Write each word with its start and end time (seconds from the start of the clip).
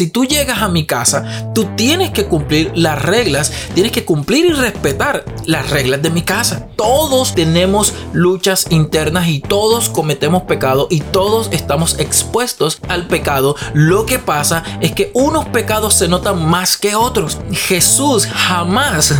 si 0.00 0.06
tú 0.06 0.24
llegas 0.24 0.62
a 0.62 0.70
mi 0.70 0.86
casa, 0.86 1.52
tú 1.54 1.66
tienes 1.76 2.08
que 2.08 2.24
cumplir 2.24 2.72
las 2.74 3.02
reglas, 3.02 3.52
tienes 3.74 3.92
que 3.92 4.06
cumplir 4.06 4.46
y 4.46 4.52
respetar 4.54 5.26
las 5.44 5.68
reglas 5.68 6.00
de 6.00 6.08
mi 6.08 6.22
casa. 6.22 6.68
Todos 6.74 7.34
tenemos 7.34 7.92
luchas 8.14 8.68
internas 8.70 9.28
y 9.28 9.40
todos 9.40 9.90
cometemos 9.90 10.44
pecado 10.44 10.86
y 10.88 11.00
todos 11.00 11.50
estamos 11.52 11.98
expuestos 11.98 12.80
al 12.88 13.08
pecado. 13.08 13.56
Lo 13.74 14.06
que 14.06 14.18
pasa 14.18 14.64
es 14.80 14.92
que 14.92 15.10
unos 15.12 15.44
pecados 15.48 15.92
se 15.92 16.08
notan 16.08 16.48
más 16.48 16.78
que 16.78 16.94
otros. 16.94 17.36
Jesús 17.52 18.24
jamás 18.24 19.14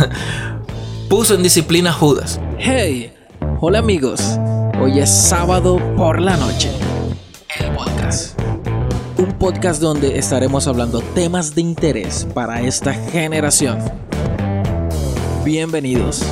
puso 1.11 1.35
en 1.35 1.43
disciplina 1.43 1.91
a 1.91 1.93
Judas. 1.93 2.39
Hey, 2.57 3.13
hola 3.59 3.77
amigos. 3.77 4.19
Hoy 4.81 4.99
es 4.99 5.11
sábado 5.11 5.79
por 5.95 6.19
la 6.19 6.37
noche. 6.37 6.71
El. 7.59 8.00
Un 9.21 9.37
podcast 9.37 9.79
donde 9.79 10.17
estaremos 10.17 10.65
hablando 10.65 10.99
temas 11.13 11.53
de 11.53 11.61
interés 11.61 12.27
para 12.33 12.59
esta 12.63 12.91
generación. 12.91 13.77
Bienvenidos. 15.45 16.23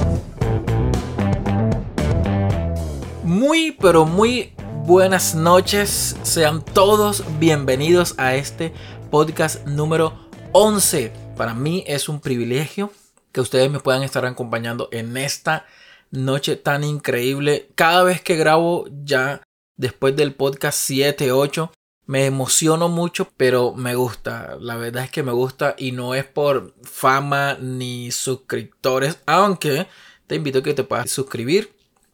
Muy, 3.23 3.73
pero 3.73 4.07
muy 4.07 4.55
buenas 4.87 5.35
noches. 5.35 6.17
Sean 6.23 6.65
todos 6.65 7.23
bienvenidos 7.37 8.15
a 8.17 8.33
este 8.33 8.73
podcast 9.11 9.67
número 9.67 10.27
11. 10.53 11.13
Para 11.37 11.53
mí 11.53 11.83
es 11.85 12.09
un 12.09 12.19
privilegio 12.19 12.91
que 13.31 13.41
ustedes 13.41 13.69
me 13.69 13.81
puedan 13.81 14.01
estar 14.01 14.25
acompañando 14.25 14.89
en 14.91 15.15
esta 15.15 15.67
noche 16.09 16.55
tan 16.55 16.83
increíble. 16.83 17.69
Cada 17.75 18.01
vez 18.01 18.19
que 18.19 18.35
grabo 18.35 18.87
ya 19.03 19.43
después 19.77 20.15
del 20.15 20.33
podcast 20.33 20.79
7, 20.79 21.31
8, 21.31 21.71
me 22.09 22.25
emociono 22.25 22.89
mucho, 22.89 23.31
pero 23.37 23.75
me 23.75 23.93
gusta. 23.93 24.57
La 24.59 24.77
verdad 24.77 25.03
es 25.03 25.11
que 25.11 25.21
me 25.21 25.31
gusta 25.31 25.75
y 25.77 25.91
no 25.91 26.15
es 26.15 26.25
por 26.25 26.73
fama 26.81 27.55
ni 27.61 28.09
suscriptores, 28.09 29.19
aunque 29.27 29.85
te 30.25 30.33
invito 30.33 30.57
a 30.57 30.63
que 30.63 30.73
te 30.73 30.83
puedas 30.83 31.11
suscribir 31.11 31.71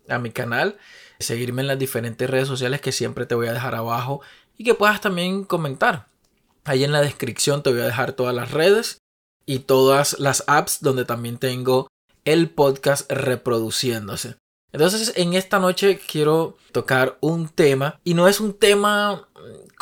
a 0.09 0.19
mi 0.19 0.31
canal, 0.31 0.77
seguirme 1.19 1.61
en 1.61 1.69
las 1.69 1.79
diferentes 1.79 2.29
redes 2.29 2.45
sociales 2.45 2.81
que 2.81 2.91
siempre 2.91 3.25
te 3.25 3.35
voy 3.35 3.47
a 3.47 3.53
dejar 3.53 3.73
abajo 3.73 4.19
y 4.57 4.65
que 4.65 4.73
puedas 4.73 4.99
también 4.99 5.45
comentar. 5.45 6.07
Ahí 6.65 6.83
en 6.83 6.91
la 6.91 6.99
descripción 6.99 7.63
te 7.63 7.71
voy 7.71 7.79
a 7.79 7.85
dejar 7.85 8.11
todas 8.11 8.35
las 8.35 8.51
redes 8.51 8.97
y 9.45 9.59
todas 9.59 10.19
las 10.19 10.43
apps 10.47 10.79
donde 10.81 11.05
también 11.05 11.37
tengo 11.37 11.87
el 12.25 12.49
podcast 12.49 13.09
reproduciéndose. 13.09 14.35
Entonces 14.73 15.13
en 15.15 15.35
esta 15.35 15.59
noche 15.59 16.01
quiero 16.05 16.57
tocar 16.73 17.17
un 17.21 17.47
tema 17.47 18.01
y 18.03 18.13
no 18.13 18.27
es 18.27 18.41
un 18.41 18.53
tema 18.53 19.29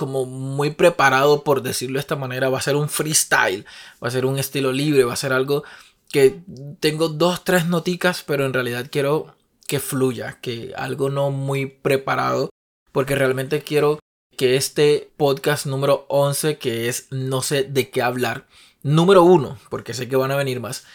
como 0.03 0.25
muy 0.25 0.71
preparado 0.71 1.43
por 1.45 1.61
decirlo 1.61 1.95
de 1.95 2.01
esta 2.01 2.17
manera, 2.17 2.49
va 2.49 2.57
a 2.57 2.61
ser 2.61 2.75
un 2.75 2.89
freestyle, 2.89 3.65
va 4.03 4.09
a 4.09 4.11
ser 4.11 4.25
un 4.25 4.37
estilo 4.37 4.73
libre, 4.73 5.05
va 5.05 5.13
a 5.13 5.15
ser 5.15 5.31
algo 5.31 5.63
que 6.11 6.41
tengo 6.81 7.07
dos, 7.07 7.45
tres 7.45 7.67
noticas, 7.67 8.21
pero 8.21 8.45
en 8.45 8.53
realidad 8.53 8.87
quiero 8.91 9.35
que 9.67 9.79
fluya, 9.79 10.39
que 10.41 10.73
algo 10.75 11.09
no 11.09 11.31
muy 11.31 11.65
preparado, 11.67 12.49
porque 12.91 13.15
realmente 13.15 13.61
quiero 13.61 13.99
que 14.37 14.57
este 14.57 15.09
podcast 15.15 15.65
número 15.65 16.05
11, 16.09 16.57
que 16.57 16.89
es 16.89 17.07
no 17.11 17.41
sé 17.41 17.63
de 17.63 17.89
qué 17.89 18.01
hablar, 18.01 18.45
número 18.81 19.23
uno, 19.23 19.57
porque 19.69 19.93
sé 19.93 20.09
que 20.09 20.17
van 20.17 20.31
a 20.31 20.35
venir 20.35 20.59
más, 20.59 20.85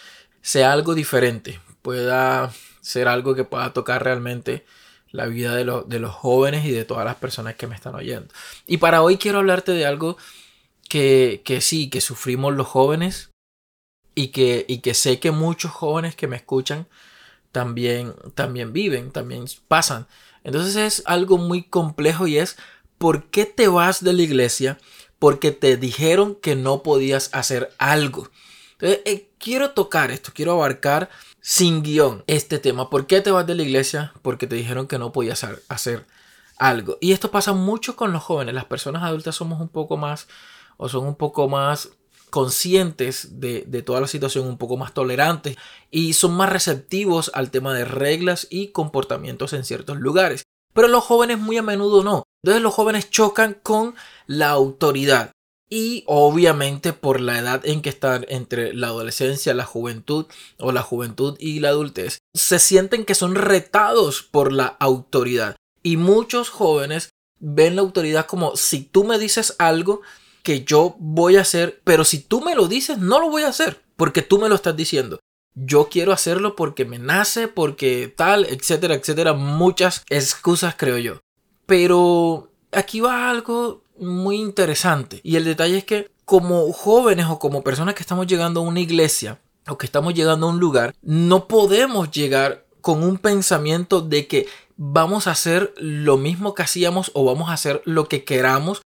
sea 0.43 0.73
algo 0.73 0.95
diferente, 0.95 1.61
pueda 1.81 2.53
ser 2.81 3.09
algo 3.09 3.35
que 3.35 3.45
pueda 3.45 3.73
tocar 3.73 4.05
realmente 4.05 4.67
la 5.11 5.27
vida 5.27 5.55
de, 5.55 5.65
de, 5.87 5.99
los 5.99 6.15
jóvenes 6.15 6.65
y 6.65 6.71
de 6.71 6.85
todas 6.85 7.05
las 7.05 7.17
personas 7.17 7.55
que 7.57 7.67
me 7.67 7.75
están 7.75 7.95
oyendo. 7.95 8.33
Y 8.67 8.77
para 8.77 9.03
hoy 9.03 9.17
quiero 9.17 9.39
hablarte 9.39 9.73
de 9.73 9.87
algo 9.87 10.17
que, 10.89 11.43
que 11.45 11.61
sí, 11.61 11.91
que 11.91 12.01
sufrimos 12.01 12.55
los 12.55 12.67
jóvenes 12.67 13.31
y 14.15 14.29
que, 14.29 14.65
y 14.69 14.79
que 14.79 14.95
sé 14.95 15.21
que 15.21 15.31
muchos 15.31 15.71
jóvenes 15.71 16.17
que 16.17 16.27
me 16.27 16.37
escuchan 16.37 16.87
también, 17.53 18.15
también 18.35 18.73
viven, 18.73 19.11
también 19.11 19.45
pasan. 19.69 20.07
Entonces 20.45 20.77
es 20.77 21.03
algo 21.07 21.39
muy 21.39 21.63
complejo 21.63 22.27
y 22.27 22.39
es 22.39 22.57
¿por 22.99 23.25
qué 23.31 23.47
te 23.47 23.69
vas 23.69 24.03
de 24.03 24.13
la 24.13 24.23
iglesia 24.23 24.79
porque 25.19 25.51
te 25.53 25.77
dijeron 25.77 26.35
que 26.35 26.57
no 26.57 26.83
podías 26.83 27.31
hacer 27.33 27.73
algo. 27.79 28.31
Entonces, 28.73 29.01
eh, 29.05 29.29
quiero 29.39 29.71
tocar 29.71 30.11
esto, 30.11 30.31
quiero 30.33 30.53
abarcar 30.53 31.11
sin 31.41 31.83
guion 31.83 32.25
este 32.27 32.59
tema. 32.59 32.91
¿Por 32.91 33.07
qué 33.07 33.21
te 33.21 33.31
vas 33.31 33.47
de 33.47 33.55
la 33.55 33.63
iglesia? 33.63 34.13
Porque 34.23 34.47
te 34.47 34.57
dijeron 34.57 34.87
que 34.87 34.99
no 34.99 35.13
podías 35.13 35.45
hacer 35.69 36.07
algo. 36.59 36.99
Y 37.01 37.13
esto 37.13 37.31
pasa 37.31 37.53
mucho 37.53 37.97
con 37.97 38.13
los 38.13 38.23
jóvenes. 38.23 38.55
Las 38.55 38.65
personas 38.65 39.03
adultas 39.03 39.37
somos 39.37 39.61
un 39.61 39.69
poco 39.69 39.97
más 39.97 40.29
o 40.77 40.89
son 40.89 41.07
un 41.07 41.17
poco 41.17 41.49
más 41.49 41.91
conscientes 42.31 43.41
de, 43.41 43.65
de, 43.67 43.83
toda 43.83 44.01
la 44.01 44.07
situación, 44.07 44.47
un 44.47 44.59
poco 44.59 44.77
más 44.77 44.93
tolerantes 44.93 45.57
y 45.91 46.13
son 46.13 46.35
más 46.35 46.51
receptivos 46.51 47.31
al 47.35 47.51
tema 47.51 47.73
de 47.73 47.87
reglas 47.87 48.47
y 48.51 48.69
comportamientos 48.69 49.53
en 49.55 49.65
ciertos 49.65 49.99
lugares. 49.99 50.43
Pero 50.75 50.89
los 50.89 51.05
jóvenes 51.05 51.39
muy 51.39 51.57
a 51.57 51.63
menudo 51.63 52.05
no. 52.05 52.25
Entonces 52.43 52.63
los 52.63 52.75
jóvenes 52.75 53.11
chocan 53.11 53.55
con 53.55 53.95
la 54.27 54.51
autoridad. 54.51 55.33
Y 55.71 56.05
obviamente 56.07 56.93
por 56.95 57.21
la 57.21 57.39
edad 57.39 57.67
en 57.67 57.83
que 57.83 57.91
están 57.91 58.25
entre 58.29 58.73
la 58.73 58.87
adolescencia, 58.87 59.53
la 59.53 59.65
juventud 59.65 60.27
o 60.59 60.73
la 60.73 60.83
juventud 60.83 61.37
y 61.39 61.61
la 61.61 61.69
adultez, 61.69 62.19
se 62.35 62.59
sienten 62.59 63.05
que 63.05 63.15
son 63.15 63.35
retados 63.35 64.23
por 64.23 64.53
la 64.53 64.67
autoridad. 64.67 65.57
Y 65.83 65.99
muchos 65.99 66.49
jóvenes 66.49 67.11
ven 67.39 67.77
la 67.77 67.83
autoridad 67.83 68.27
como 68.27 68.57
si 68.57 68.83
tú 68.83 69.05
me 69.05 69.19
dices 69.19 69.55
algo 69.59 70.01
que 70.43 70.65
yo 70.65 70.97
voy 70.99 71.37
a 71.37 71.43
hacer, 71.43 71.81
pero 71.85 72.05
si 72.05 72.19
tú 72.19 72.41
me 72.41 72.55
lo 72.55 72.69
dices, 72.69 72.99
no 72.99 73.21
lo 73.21 73.29
voy 73.29 73.43
a 73.43 73.49
hacer, 73.49 73.83
porque 73.97 74.23
tú 74.23 74.39
me 74.39 74.49
lo 74.49 74.55
estás 74.55 74.77
diciendo. 74.77 75.21
Yo 75.55 75.89
quiero 75.91 76.13
hacerlo 76.13 76.57
porque 76.57 76.85
me 76.85 76.99
nace, 76.99 77.49
porque 77.49 78.13
tal, 78.17 78.47
etcétera, 78.47 78.95
etcétera. 78.95 79.35
Muchas 79.35 80.05
excusas 80.09 80.77
creo 80.79 80.99
yo. 80.99 81.21
Pero 81.67 82.51
aquí 82.73 83.01
va 83.01 83.29
algo 83.29 83.83
muy 84.01 84.37
interesante. 84.37 85.21
Y 85.23 85.37
el 85.37 85.45
detalle 85.45 85.79
es 85.79 85.85
que 85.85 86.11
como 86.25 86.73
jóvenes 86.73 87.27
o 87.27 87.39
como 87.39 87.63
personas 87.63 87.95
que 87.95 88.03
estamos 88.03 88.27
llegando 88.27 88.61
a 88.61 88.65
una 88.65 88.81
iglesia 88.81 89.39
o 89.67 89.79
que 89.79 89.87
estamos 89.87 90.15
llegando 90.15 90.47
a 90.47 90.51
un 90.51 90.61
lugar, 90.61 90.95
no 91.03 91.49
podemos 91.49 92.11
llegar 92.11 92.65
con 92.81 93.03
un 93.03 93.19
pensamiento 93.19 94.01
de 94.01 94.27
que 94.27 94.47
vamos 94.77 95.27
a 95.27 95.33
hacer 95.33 95.75
lo 95.79 96.17
mismo 96.17 96.55
que 96.55 96.63
hacíamos 96.63 97.11
o 97.15 97.25
vamos 97.25 97.51
a 97.51 97.55
hacer 97.55 97.83
lo 97.85 98.09
que 98.09 98.25
queramos 98.25 98.83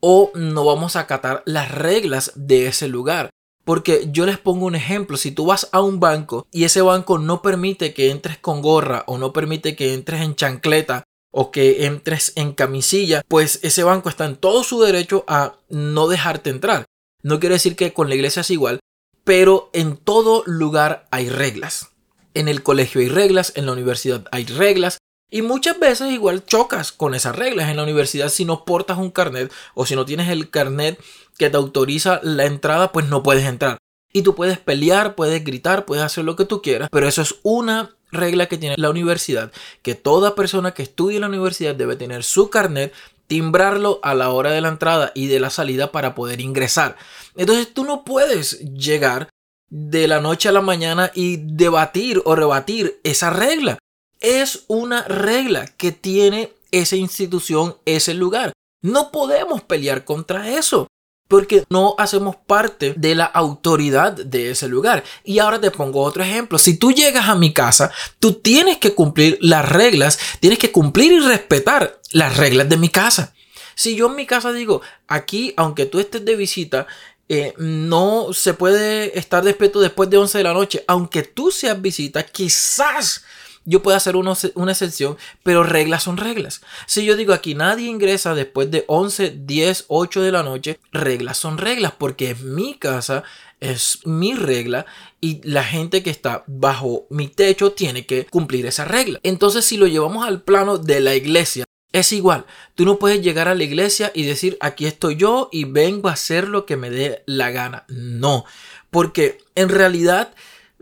o 0.00 0.30
no 0.34 0.64
vamos 0.64 0.96
a 0.96 1.00
acatar 1.00 1.42
las 1.46 1.70
reglas 1.70 2.32
de 2.34 2.66
ese 2.66 2.88
lugar. 2.88 3.30
Porque 3.64 4.08
yo 4.12 4.26
les 4.26 4.38
pongo 4.38 4.66
un 4.66 4.74
ejemplo, 4.74 5.16
si 5.16 5.30
tú 5.30 5.46
vas 5.46 5.68
a 5.72 5.80
un 5.80 5.98
banco 5.98 6.46
y 6.52 6.64
ese 6.64 6.82
banco 6.82 7.18
no 7.18 7.40
permite 7.40 7.94
que 7.94 8.10
entres 8.10 8.36
con 8.38 8.60
gorra 8.60 9.04
o 9.06 9.16
no 9.16 9.32
permite 9.32 9.74
que 9.74 9.94
entres 9.94 10.20
en 10.20 10.34
chancleta 10.34 11.04
o 11.36 11.50
que 11.50 11.86
entres 11.86 12.32
en 12.36 12.52
camisilla, 12.52 13.22
pues 13.26 13.58
ese 13.62 13.82
banco 13.82 14.08
está 14.08 14.24
en 14.24 14.36
todo 14.36 14.62
su 14.62 14.80
derecho 14.80 15.24
a 15.26 15.56
no 15.68 16.06
dejarte 16.06 16.48
entrar. 16.48 16.84
No 17.24 17.40
quiere 17.40 17.56
decir 17.56 17.74
que 17.74 17.92
con 17.92 18.08
la 18.08 18.14
iglesia 18.14 18.42
es 18.42 18.50
igual, 18.50 18.78
pero 19.24 19.68
en 19.72 19.96
todo 19.96 20.44
lugar 20.46 21.08
hay 21.10 21.28
reglas. 21.28 21.88
En 22.34 22.46
el 22.46 22.62
colegio 22.62 23.00
hay 23.00 23.08
reglas, 23.08 23.52
en 23.56 23.66
la 23.66 23.72
universidad 23.72 24.24
hay 24.30 24.44
reglas, 24.44 24.98
y 25.28 25.42
muchas 25.42 25.80
veces 25.80 26.12
igual 26.12 26.44
chocas 26.44 26.92
con 26.92 27.16
esas 27.16 27.34
reglas 27.34 27.68
en 27.68 27.78
la 27.78 27.82
universidad 27.82 28.28
si 28.28 28.44
no 28.44 28.64
portas 28.64 28.98
un 28.98 29.10
carnet 29.10 29.52
o 29.74 29.86
si 29.86 29.96
no 29.96 30.04
tienes 30.04 30.28
el 30.28 30.50
carnet 30.50 31.02
que 31.36 31.50
te 31.50 31.56
autoriza 31.56 32.20
la 32.22 32.44
entrada, 32.44 32.92
pues 32.92 33.08
no 33.08 33.24
puedes 33.24 33.44
entrar. 33.44 33.78
Y 34.12 34.22
tú 34.22 34.36
puedes 34.36 34.58
pelear, 34.58 35.16
puedes 35.16 35.42
gritar, 35.42 35.84
puedes 35.84 36.04
hacer 36.04 36.24
lo 36.24 36.36
que 36.36 36.44
tú 36.44 36.62
quieras, 36.62 36.88
pero 36.92 37.08
eso 37.08 37.22
es 37.22 37.34
una 37.42 37.96
regla 38.14 38.46
que 38.46 38.58
tiene 38.58 38.76
la 38.78 38.90
universidad, 38.90 39.52
que 39.82 39.94
toda 39.94 40.34
persona 40.34 40.72
que 40.72 40.82
estudie 40.82 41.16
en 41.16 41.22
la 41.22 41.28
universidad 41.28 41.74
debe 41.74 41.96
tener 41.96 42.24
su 42.24 42.50
carnet, 42.50 42.92
timbrarlo 43.26 44.00
a 44.02 44.14
la 44.14 44.30
hora 44.30 44.50
de 44.50 44.60
la 44.60 44.68
entrada 44.68 45.12
y 45.14 45.26
de 45.26 45.40
la 45.40 45.50
salida 45.50 45.92
para 45.92 46.14
poder 46.14 46.40
ingresar. 46.40 46.96
Entonces 47.36 47.72
tú 47.72 47.84
no 47.84 48.04
puedes 48.04 48.60
llegar 48.74 49.28
de 49.68 50.08
la 50.08 50.20
noche 50.20 50.48
a 50.48 50.52
la 50.52 50.60
mañana 50.60 51.10
y 51.14 51.36
debatir 51.36 52.22
o 52.24 52.34
rebatir 52.34 53.00
esa 53.02 53.30
regla. 53.30 53.78
Es 54.20 54.64
una 54.68 55.02
regla 55.02 55.66
que 55.66 55.92
tiene 55.92 56.52
esa 56.70 56.96
institución, 56.96 57.76
ese 57.84 58.14
lugar. 58.14 58.52
No 58.82 59.10
podemos 59.10 59.62
pelear 59.62 60.04
contra 60.04 60.50
eso 60.50 60.86
porque 61.34 61.64
no 61.68 61.96
hacemos 61.98 62.36
parte 62.36 62.94
de 62.96 63.16
la 63.16 63.24
autoridad 63.24 64.12
de 64.12 64.52
ese 64.52 64.68
lugar. 64.68 65.02
Y 65.24 65.40
ahora 65.40 65.60
te 65.60 65.72
pongo 65.72 66.00
otro 66.00 66.22
ejemplo. 66.22 66.58
Si 66.60 66.76
tú 66.76 66.92
llegas 66.92 67.28
a 67.28 67.34
mi 67.34 67.52
casa, 67.52 67.90
tú 68.20 68.34
tienes 68.34 68.78
que 68.78 68.94
cumplir 68.94 69.36
las 69.40 69.68
reglas, 69.68 70.16
tienes 70.38 70.60
que 70.60 70.70
cumplir 70.70 71.10
y 71.10 71.18
respetar 71.18 72.00
las 72.12 72.36
reglas 72.36 72.68
de 72.68 72.76
mi 72.76 72.88
casa. 72.88 73.34
Si 73.74 73.96
yo 73.96 74.06
en 74.06 74.14
mi 74.14 74.26
casa 74.26 74.52
digo, 74.52 74.80
aquí, 75.08 75.52
aunque 75.56 75.86
tú 75.86 75.98
estés 75.98 76.24
de 76.24 76.36
visita, 76.36 76.86
eh, 77.28 77.52
no 77.58 78.32
se 78.32 78.54
puede 78.54 79.18
estar 79.18 79.42
despierto 79.42 79.80
después 79.80 80.08
de 80.10 80.18
11 80.18 80.38
de 80.38 80.44
la 80.44 80.54
noche, 80.54 80.84
aunque 80.86 81.24
tú 81.24 81.50
seas 81.50 81.82
visita, 81.82 82.22
quizás 82.22 83.24
yo 83.64 83.82
puedo 83.82 83.96
hacer 83.96 84.16
una 84.16 84.32
excepción, 84.72 85.16
pero 85.42 85.62
reglas 85.62 86.02
son 86.02 86.16
reglas. 86.16 86.60
Si 86.86 87.04
yo 87.04 87.16
digo 87.16 87.32
aquí 87.32 87.54
nadie 87.54 87.88
ingresa 87.88 88.34
después 88.34 88.70
de 88.70 88.84
11, 88.88 89.38
10, 89.44 89.86
8 89.88 90.22
de 90.22 90.32
la 90.32 90.42
noche, 90.42 90.78
reglas 90.92 91.38
son 91.38 91.58
reglas 91.58 91.92
porque 91.96 92.30
es 92.30 92.40
mi 92.40 92.74
casa, 92.74 93.24
es 93.60 94.00
mi 94.04 94.34
regla 94.34 94.84
y 95.20 95.40
la 95.48 95.64
gente 95.64 96.02
que 96.02 96.10
está 96.10 96.44
bajo 96.46 97.06
mi 97.08 97.28
techo 97.28 97.72
tiene 97.72 98.04
que 98.04 98.26
cumplir 98.26 98.66
esa 98.66 98.84
regla. 98.84 99.20
Entonces 99.22 99.64
si 99.64 99.76
lo 99.76 99.86
llevamos 99.86 100.26
al 100.26 100.42
plano 100.42 100.76
de 100.78 101.00
la 101.00 101.14
iglesia, 101.14 101.64
es 101.92 102.12
igual, 102.12 102.44
tú 102.74 102.84
no 102.84 102.98
puedes 102.98 103.22
llegar 103.22 103.46
a 103.46 103.54
la 103.54 103.62
iglesia 103.62 104.10
y 104.14 104.24
decir 104.24 104.58
aquí 104.60 104.84
estoy 104.84 105.14
yo 105.16 105.48
y 105.52 105.64
vengo 105.64 106.08
a 106.08 106.14
hacer 106.14 106.48
lo 106.48 106.66
que 106.66 106.76
me 106.76 106.90
dé 106.90 107.22
la 107.26 107.52
gana. 107.52 107.84
No, 107.88 108.44
porque 108.90 109.38
en 109.54 109.68
realidad 109.68 110.34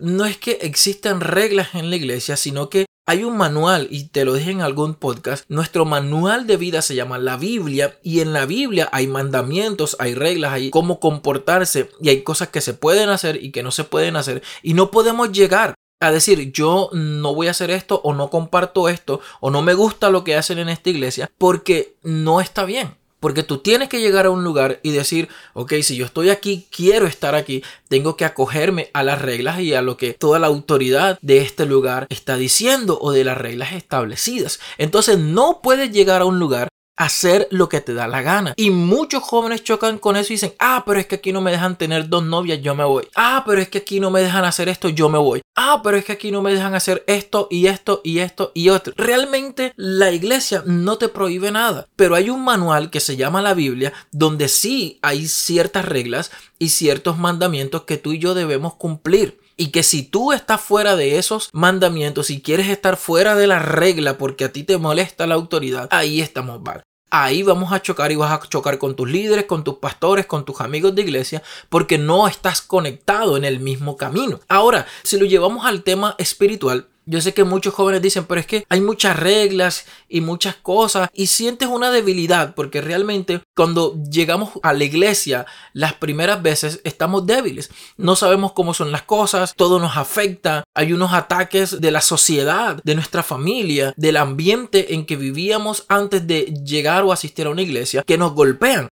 no 0.02 0.26
es 0.26 0.36
que 0.36 0.58
existan 0.62 1.20
reglas 1.20 1.74
en 1.74 1.90
la 1.90 1.96
iglesia, 1.96 2.36
sino 2.36 2.68
que 2.68 2.86
hay 3.06 3.24
un 3.24 3.36
manual, 3.36 3.88
y 3.90 4.04
te 4.04 4.24
lo 4.24 4.34
dije 4.34 4.50
en 4.50 4.60
algún 4.60 4.94
podcast, 4.94 5.44
nuestro 5.48 5.84
manual 5.84 6.46
de 6.46 6.56
vida 6.56 6.82
se 6.82 6.94
llama 6.94 7.18
la 7.18 7.36
Biblia, 7.36 7.98
y 8.02 8.20
en 8.20 8.32
la 8.32 8.46
Biblia 8.46 8.88
hay 8.92 9.06
mandamientos, 9.06 9.96
hay 9.98 10.14
reglas, 10.14 10.52
hay 10.52 10.70
cómo 10.70 11.00
comportarse, 11.00 11.90
y 12.00 12.10
hay 12.10 12.22
cosas 12.22 12.48
que 12.48 12.60
se 12.60 12.74
pueden 12.74 13.08
hacer 13.08 13.42
y 13.42 13.50
que 13.50 13.62
no 13.62 13.70
se 13.70 13.84
pueden 13.84 14.16
hacer, 14.16 14.42
y 14.62 14.74
no 14.74 14.90
podemos 14.90 15.32
llegar 15.32 15.74
a 16.00 16.10
decir 16.10 16.52
yo 16.52 16.90
no 16.92 17.34
voy 17.34 17.46
a 17.46 17.52
hacer 17.52 17.70
esto 17.70 18.00
o 18.02 18.12
no 18.12 18.28
comparto 18.28 18.88
esto 18.88 19.20
o 19.40 19.50
no 19.50 19.62
me 19.62 19.74
gusta 19.74 20.10
lo 20.10 20.24
que 20.24 20.34
hacen 20.34 20.58
en 20.58 20.68
esta 20.68 20.90
iglesia 20.90 21.30
porque 21.38 21.96
no 22.02 22.40
está 22.40 22.64
bien. 22.64 22.96
Porque 23.22 23.44
tú 23.44 23.58
tienes 23.58 23.88
que 23.88 24.00
llegar 24.00 24.26
a 24.26 24.30
un 24.30 24.42
lugar 24.42 24.80
y 24.82 24.90
decir, 24.90 25.28
ok, 25.54 25.74
si 25.82 25.94
yo 25.94 26.04
estoy 26.04 26.28
aquí, 26.28 26.66
quiero 26.72 27.06
estar 27.06 27.36
aquí, 27.36 27.62
tengo 27.86 28.16
que 28.16 28.24
acogerme 28.24 28.90
a 28.94 29.04
las 29.04 29.22
reglas 29.22 29.60
y 29.60 29.74
a 29.74 29.80
lo 29.80 29.96
que 29.96 30.12
toda 30.12 30.40
la 30.40 30.48
autoridad 30.48 31.20
de 31.22 31.38
este 31.38 31.64
lugar 31.64 32.08
está 32.10 32.36
diciendo 32.36 32.98
o 33.00 33.12
de 33.12 33.22
las 33.22 33.38
reglas 33.38 33.74
establecidas. 33.74 34.58
Entonces 34.76 35.20
no 35.20 35.60
puedes 35.62 35.92
llegar 35.92 36.20
a 36.20 36.24
un 36.24 36.40
lugar 36.40 36.66
hacer 36.96 37.48
lo 37.50 37.68
que 37.68 37.80
te 37.80 37.94
da 37.94 38.06
la 38.06 38.22
gana. 38.22 38.54
Y 38.56 38.70
muchos 38.70 39.22
jóvenes 39.22 39.64
chocan 39.64 39.98
con 39.98 40.16
eso 40.16 40.32
y 40.32 40.36
dicen, 40.36 40.54
ah, 40.58 40.82
pero 40.86 41.00
es 41.00 41.06
que 41.06 41.16
aquí 41.16 41.32
no 41.32 41.40
me 41.40 41.50
dejan 41.50 41.76
tener 41.76 42.08
dos 42.08 42.24
novias, 42.24 42.60
yo 42.62 42.74
me 42.74 42.84
voy. 42.84 43.08
Ah, 43.14 43.42
pero 43.46 43.60
es 43.60 43.68
que 43.68 43.78
aquí 43.78 44.00
no 44.00 44.10
me 44.10 44.20
dejan 44.20 44.44
hacer 44.44 44.68
esto, 44.68 44.88
yo 44.88 45.08
me 45.08 45.18
voy. 45.18 45.42
Ah, 45.56 45.80
pero 45.82 45.96
es 45.96 46.04
que 46.04 46.12
aquí 46.12 46.30
no 46.30 46.42
me 46.42 46.52
dejan 46.52 46.74
hacer 46.74 47.04
esto 47.06 47.48
y 47.50 47.66
esto 47.66 48.00
y 48.04 48.18
esto 48.18 48.52
y 48.54 48.68
otro. 48.68 48.94
Realmente 48.96 49.72
la 49.76 50.12
iglesia 50.12 50.62
no 50.66 50.98
te 50.98 51.08
prohíbe 51.08 51.50
nada, 51.50 51.88
pero 51.96 52.14
hay 52.14 52.30
un 52.30 52.44
manual 52.44 52.90
que 52.90 53.00
se 53.00 53.16
llama 53.16 53.42
la 53.42 53.54
Biblia 53.54 53.92
donde 54.10 54.48
sí 54.48 54.98
hay 55.02 55.26
ciertas 55.26 55.84
reglas 55.84 56.30
y 56.58 56.70
ciertos 56.70 57.18
mandamientos 57.18 57.82
que 57.82 57.96
tú 57.96 58.12
y 58.12 58.18
yo 58.18 58.34
debemos 58.34 58.74
cumplir. 58.74 59.41
Y 59.56 59.68
que 59.68 59.82
si 59.82 60.02
tú 60.02 60.32
estás 60.32 60.60
fuera 60.60 60.96
de 60.96 61.18
esos 61.18 61.50
mandamientos 61.52 62.30
y 62.30 62.40
quieres 62.40 62.68
estar 62.68 62.96
fuera 62.96 63.34
de 63.34 63.46
la 63.46 63.58
regla 63.58 64.18
porque 64.18 64.44
a 64.44 64.52
ti 64.52 64.64
te 64.64 64.78
molesta 64.78 65.26
la 65.26 65.34
autoridad, 65.34 65.88
ahí 65.90 66.20
estamos 66.20 66.60
mal. 66.62 66.82
Ahí 67.14 67.42
vamos 67.42 67.72
a 67.72 67.82
chocar 67.82 68.10
y 68.10 68.16
vas 68.16 68.32
a 68.32 68.48
chocar 68.48 68.78
con 68.78 68.96
tus 68.96 69.10
líderes, 69.10 69.44
con 69.44 69.64
tus 69.64 69.74
pastores, 69.74 70.24
con 70.24 70.46
tus 70.46 70.62
amigos 70.62 70.94
de 70.94 71.02
iglesia, 71.02 71.42
porque 71.68 71.98
no 71.98 72.26
estás 72.26 72.62
conectado 72.62 73.36
en 73.36 73.44
el 73.44 73.60
mismo 73.60 73.98
camino. 73.98 74.40
Ahora, 74.48 74.86
si 75.02 75.18
lo 75.18 75.26
llevamos 75.26 75.66
al 75.66 75.82
tema 75.82 76.14
espiritual, 76.16 76.88
yo 77.06 77.20
sé 77.20 77.34
que 77.34 77.44
muchos 77.44 77.74
jóvenes 77.74 78.02
dicen, 78.02 78.24
pero 78.24 78.40
es 78.40 78.46
que 78.46 78.64
hay 78.68 78.80
muchas 78.80 79.18
reglas 79.18 79.86
y 80.08 80.20
muchas 80.20 80.56
cosas 80.56 81.08
y 81.12 81.26
sientes 81.26 81.68
una 81.68 81.90
debilidad 81.90 82.54
porque 82.54 82.80
realmente 82.80 83.40
cuando 83.56 84.00
llegamos 84.10 84.50
a 84.62 84.72
la 84.72 84.84
iglesia 84.84 85.46
las 85.72 85.94
primeras 85.94 86.42
veces 86.42 86.80
estamos 86.84 87.26
débiles. 87.26 87.70
No 87.96 88.16
sabemos 88.16 88.52
cómo 88.52 88.74
son 88.74 88.92
las 88.92 89.02
cosas, 89.02 89.54
todo 89.56 89.78
nos 89.78 89.96
afecta, 89.96 90.64
hay 90.74 90.92
unos 90.92 91.12
ataques 91.12 91.80
de 91.80 91.90
la 91.90 92.00
sociedad, 92.00 92.80
de 92.84 92.94
nuestra 92.94 93.22
familia, 93.22 93.92
del 93.96 94.16
ambiente 94.16 94.94
en 94.94 95.06
que 95.06 95.16
vivíamos 95.16 95.84
antes 95.88 96.26
de 96.26 96.54
llegar 96.64 97.04
o 97.04 97.12
asistir 97.12 97.46
a 97.46 97.50
una 97.50 97.62
iglesia 97.62 98.02
que 98.06 98.18
nos 98.18 98.32
golpean. 98.34 98.88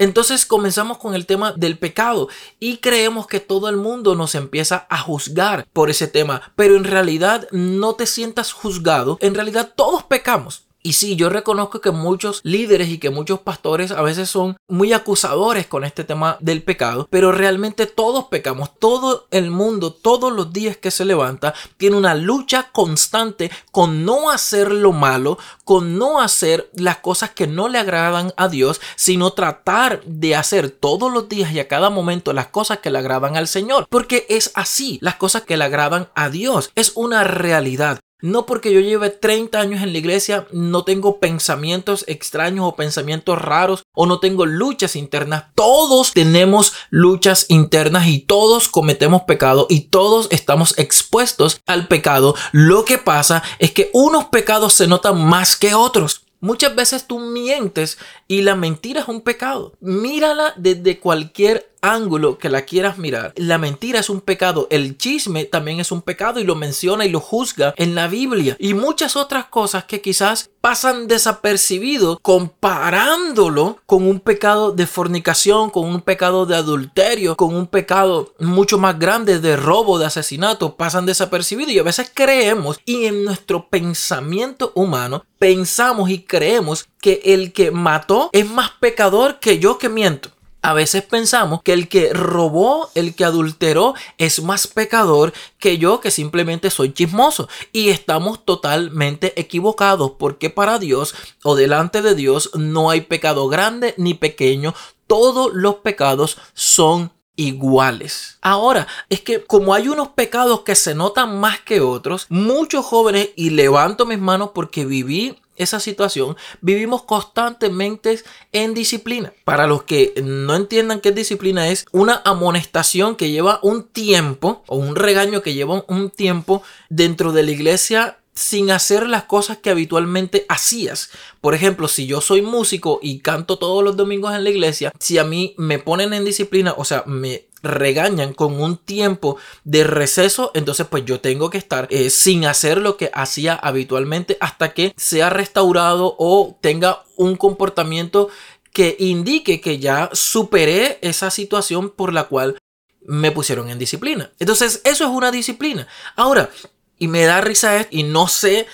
Entonces 0.00 0.46
comenzamos 0.46 0.96
con 0.96 1.14
el 1.14 1.26
tema 1.26 1.52
del 1.52 1.76
pecado 1.76 2.28
y 2.58 2.78
creemos 2.78 3.26
que 3.26 3.38
todo 3.38 3.68
el 3.68 3.76
mundo 3.76 4.14
nos 4.14 4.34
empieza 4.34 4.86
a 4.88 4.96
juzgar 4.96 5.68
por 5.74 5.90
ese 5.90 6.08
tema, 6.08 6.54
pero 6.56 6.74
en 6.74 6.84
realidad 6.84 7.46
no 7.52 7.94
te 7.96 8.06
sientas 8.06 8.52
juzgado, 8.52 9.18
en 9.20 9.34
realidad 9.34 9.74
todos 9.76 10.02
pecamos. 10.04 10.69
Y 10.82 10.94
sí, 10.94 11.14
yo 11.14 11.28
reconozco 11.28 11.82
que 11.82 11.90
muchos 11.90 12.40
líderes 12.42 12.88
y 12.88 12.98
que 12.98 13.10
muchos 13.10 13.40
pastores 13.40 13.90
a 13.90 14.00
veces 14.00 14.30
son 14.30 14.56
muy 14.66 14.94
acusadores 14.94 15.66
con 15.66 15.84
este 15.84 16.04
tema 16.04 16.38
del 16.40 16.62
pecado, 16.62 17.06
pero 17.10 17.32
realmente 17.32 17.84
todos 17.86 18.24
pecamos, 18.26 18.70
todo 18.78 19.26
el 19.30 19.50
mundo, 19.50 19.92
todos 19.92 20.32
los 20.32 20.54
días 20.54 20.78
que 20.78 20.90
se 20.90 21.04
levanta, 21.04 21.52
tiene 21.76 21.96
una 21.96 22.14
lucha 22.14 22.70
constante 22.72 23.50
con 23.70 24.06
no 24.06 24.30
hacer 24.30 24.72
lo 24.72 24.92
malo, 24.92 25.38
con 25.64 25.98
no 25.98 26.20
hacer 26.20 26.70
las 26.74 26.96
cosas 26.98 27.30
que 27.30 27.46
no 27.46 27.68
le 27.68 27.78
agradan 27.78 28.32
a 28.38 28.48
Dios, 28.48 28.80
sino 28.96 29.32
tratar 29.32 30.02
de 30.04 30.34
hacer 30.34 30.70
todos 30.70 31.12
los 31.12 31.28
días 31.28 31.52
y 31.52 31.60
a 31.60 31.68
cada 31.68 31.90
momento 31.90 32.32
las 32.32 32.46
cosas 32.46 32.78
que 32.78 32.90
le 32.90 32.98
agradan 32.98 33.36
al 33.36 33.48
Señor, 33.48 33.86
porque 33.90 34.24
es 34.30 34.50
así, 34.54 34.98
las 35.02 35.16
cosas 35.16 35.42
que 35.42 35.58
le 35.58 35.64
agradan 35.64 36.08
a 36.14 36.30
Dios, 36.30 36.70
es 36.74 36.92
una 36.94 37.22
realidad. 37.24 38.00
No 38.22 38.46
porque 38.46 38.72
yo 38.72 38.80
lleve 38.80 39.10
30 39.10 39.58
años 39.58 39.82
en 39.82 39.92
la 39.92 39.98
iglesia, 39.98 40.46
no 40.52 40.84
tengo 40.84 41.20
pensamientos 41.20 42.04
extraños 42.06 42.66
o 42.66 42.76
pensamientos 42.76 43.40
raros 43.40 43.84
o 43.94 44.06
no 44.06 44.20
tengo 44.20 44.46
luchas 44.46 44.96
internas. 44.96 45.44
Todos 45.54 46.12
tenemos 46.12 46.72
luchas 46.90 47.46
internas 47.48 48.06
y 48.08 48.20
todos 48.20 48.68
cometemos 48.68 49.22
pecado 49.22 49.66
y 49.70 49.82
todos 49.82 50.28
estamos 50.30 50.78
expuestos 50.78 51.60
al 51.66 51.88
pecado. 51.88 52.34
Lo 52.52 52.84
que 52.84 52.98
pasa 52.98 53.42
es 53.58 53.72
que 53.72 53.90
unos 53.92 54.26
pecados 54.26 54.74
se 54.74 54.86
notan 54.86 55.24
más 55.24 55.56
que 55.56 55.74
otros. 55.74 56.26
Muchas 56.42 56.74
veces 56.74 57.06
tú 57.06 57.18
mientes 57.18 57.98
y 58.26 58.40
la 58.40 58.54
mentira 58.54 59.02
es 59.02 59.08
un 59.08 59.20
pecado. 59.20 59.74
Mírala 59.80 60.54
desde 60.56 60.98
cualquier 60.98 61.69
ángulo 61.82 62.38
que 62.38 62.48
la 62.48 62.62
quieras 62.62 62.98
mirar. 62.98 63.32
La 63.36 63.58
mentira 63.58 64.00
es 64.00 64.10
un 64.10 64.20
pecado, 64.20 64.66
el 64.70 64.98
chisme 64.98 65.44
también 65.44 65.80
es 65.80 65.92
un 65.92 66.02
pecado 66.02 66.40
y 66.40 66.44
lo 66.44 66.54
menciona 66.54 67.04
y 67.04 67.10
lo 67.10 67.20
juzga 67.20 67.74
en 67.76 67.94
la 67.94 68.08
Biblia. 68.08 68.56
Y 68.58 68.74
muchas 68.74 69.16
otras 69.16 69.46
cosas 69.46 69.84
que 69.84 70.00
quizás 70.00 70.50
pasan 70.60 71.08
desapercibido 71.08 72.18
comparándolo 72.20 73.78
con 73.86 74.06
un 74.06 74.20
pecado 74.20 74.72
de 74.72 74.86
fornicación, 74.86 75.70
con 75.70 75.86
un 75.86 76.02
pecado 76.02 76.46
de 76.46 76.56
adulterio, 76.56 77.36
con 77.36 77.54
un 77.54 77.66
pecado 77.66 78.34
mucho 78.38 78.78
más 78.78 78.98
grande 78.98 79.40
de 79.40 79.56
robo, 79.56 79.98
de 79.98 80.06
asesinato, 80.06 80.76
pasan 80.76 81.06
desapercibido 81.06 81.70
y 81.70 81.78
a 81.78 81.82
veces 81.82 82.10
creemos 82.12 82.80
y 82.84 83.06
en 83.06 83.24
nuestro 83.24 83.68
pensamiento 83.68 84.72
humano 84.74 85.24
pensamos 85.38 86.10
y 86.10 86.22
creemos 86.22 86.88
que 87.00 87.20
el 87.24 87.52
que 87.52 87.70
mató 87.70 88.28
es 88.32 88.48
más 88.48 88.70
pecador 88.80 89.40
que 89.40 89.58
yo 89.58 89.78
que 89.78 89.88
miento. 89.88 90.30
A 90.62 90.74
veces 90.74 91.02
pensamos 91.02 91.62
que 91.62 91.72
el 91.72 91.88
que 91.88 92.12
robó, 92.12 92.90
el 92.94 93.14
que 93.14 93.24
adulteró, 93.24 93.94
es 94.18 94.42
más 94.42 94.66
pecador 94.66 95.32
que 95.58 95.78
yo 95.78 96.00
que 96.00 96.10
simplemente 96.10 96.70
soy 96.70 96.92
chismoso. 96.92 97.48
Y 97.72 97.88
estamos 97.88 98.44
totalmente 98.44 99.38
equivocados 99.40 100.12
porque 100.18 100.50
para 100.50 100.78
Dios 100.78 101.14
o 101.42 101.54
delante 101.54 102.02
de 102.02 102.14
Dios 102.14 102.50
no 102.54 102.90
hay 102.90 103.02
pecado 103.02 103.48
grande 103.48 103.94
ni 103.96 104.14
pequeño. 104.14 104.74
Todos 105.06 105.52
los 105.54 105.76
pecados 105.76 106.36
son 106.52 107.10
iguales. 107.36 108.36
Ahora, 108.42 108.86
es 109.08 109.22
que 109.22 109.42
como 109.42 109.72
hay 109.72 109.88
unos 109.88 110.08
pecados 110.08 110.60
que 110.60 110.74
se 110.74 110.94
notan 110.94 111.40
más 111.40 111.60
que 111.60 111.80
otros, 111.80 112.26
muchos 112.28 112.84
jóvenes, 112.84 113.30
y 113.34 113.50
levanto 113.50 114.04
mis 114.04 114.18
manos 114.18 114.50
porque 114.54 114.84
viví 114.84 115.38
esa 115.62 115.80
situación, 115.80 116.36
vivimos 116.60 117.02
constantemente 117.02 118.20
en 118.52 118.74
disciplina. 118.74 119.32
Para 119.44 119.66
los 119.66 119.84
que 119.84 120.14
no 120.22 120.54
entiendan 120.54 121.00
qué 121.00 121.12
disciplina 121.12 121.68
es, 121.68 121.86
una 121.92 122.22
amonestación 122.24 123.16
que 123.16 123.30
lleva 123.30 123.60
un 123.62 123.84
tiempo 123.84 124.62
o 124.66 124.76
un 124.76 124.96
regaño 124.96 125.42
que 125.42 125.54
lleva 125.54 125.84
un 125.88 126.10
tiempo 126.10 126.62
dentro 126.88 127.32
de 127.32 127.42
la 127.42 127.50
iglesia 127.50 128.16
sin 128.34 128.70
hacer 128.70 129.06
las 129.06 129.24
cosas 129.24 129.58
que 129.58 129.70
habitualmente 129.70 130.46
hacías. 130.48 131.10
Por 131.40 131.54
ejemplo, 131.54 131.88
si 131.88 132.06
yo 132.06 132.20
soy 132.20 132.40
músico 132.40 132.98
y 133.02 133.18
canto 133.18 133.58
todos 133.58 133.84
los 133.84 133.96
domingos 133.96 134.34
en 134.34 134.44
la 134.44 134.50
iglesia, 134.50 134.92
si 134.98 135.18
a 135.18 135.24
mí 135.24 135.54
me 135.58 135.78
ponen 135.78 136.14
en 136.14 136.24
disciplina, 136.24 136.74
o 136.76 136.84
sea, 136.84 137.04
me 137.06 137.49
regañan 137.62 138.34
con 138.34 138.60
un 138.60 138.76
tiempo 138.76 139.36
de 139.64 139.84
receso, 139.84 140.50
entonces 140.54 140.86
pues 140.88 141.04
yo 141.04 141.20
tengo 141.20 141.50
que 141.50 141.58
estar 141.58 141.86
eh, 141.90 142.10
sin 142.10 142.44
hacer 142.44 142.78
lo 142.78 142.96
que 142.96 143.10
hacía 143.14 143.54
habitualmente 143.54 144.36
hasta 144.40 144.72
que 144.72 144.94
sea 144.96 145.30
restaurado 145.30 146.16
o 146.18 146.58
tenga 146.60 147.04
un 147.16 147.36
comportamiento 147.36 148.28
que 148.72 148.96
indique 148.98 149.60
que 149.60 149.78
ya 149.78 150.10
superé 150.12 150.98
esa 151.02 151.30
situación 151.30 151.90
por 151.90 152.12
la 152.12 152.24
cual 152.24 152.58
me 153.02 153.32
pusieron 153.32 153.68
en 153.70 153.78
disciplina. 153.78 154.30
Entonces 154.38 154.80
eso 154.84 155.04
es 155.04 155.10
una 155.10 155.30
disciplina. 155.30 155.86
Ahora, 156.16 156.50
y 156.98 157.08
me 157.08 157.24
da 157.24 157.40
risa 157.40 157.76
esto 157.76 157.96
y 157.96 158.02
no 158.04 158.28
sé 158.28 158.66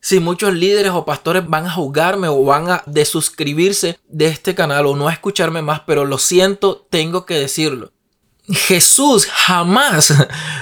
si 0.00 0.20
muchos 0.20 0.54
líderes 0.54 0.92
o 0.92 1.04
pastores 1.04 1.46
van 1.48 1.66
a 1.66 1.72
juzgarme 1.72 2.28
o 2.28 2.44
van 2.44 2.70
a 2.70 2.82
desuscribirse 2.86 3.98
de 4.08 4.26
este 4.26 4.54
canal 4.54 4.86
o 4.86 4.96
no 4.96 5.08
a 5.08 5.12
escucharme 5.12 5.62
más, 5.62 5.80
pero 5.80 6.04
lo 6.04 6.18
siento, 6.18 6.86
tengo 6.90 7.26
que 7.26 7.34
decirlo. 7.34 7.92
Jesús 8.48 9.26
jamás 9.26 10.12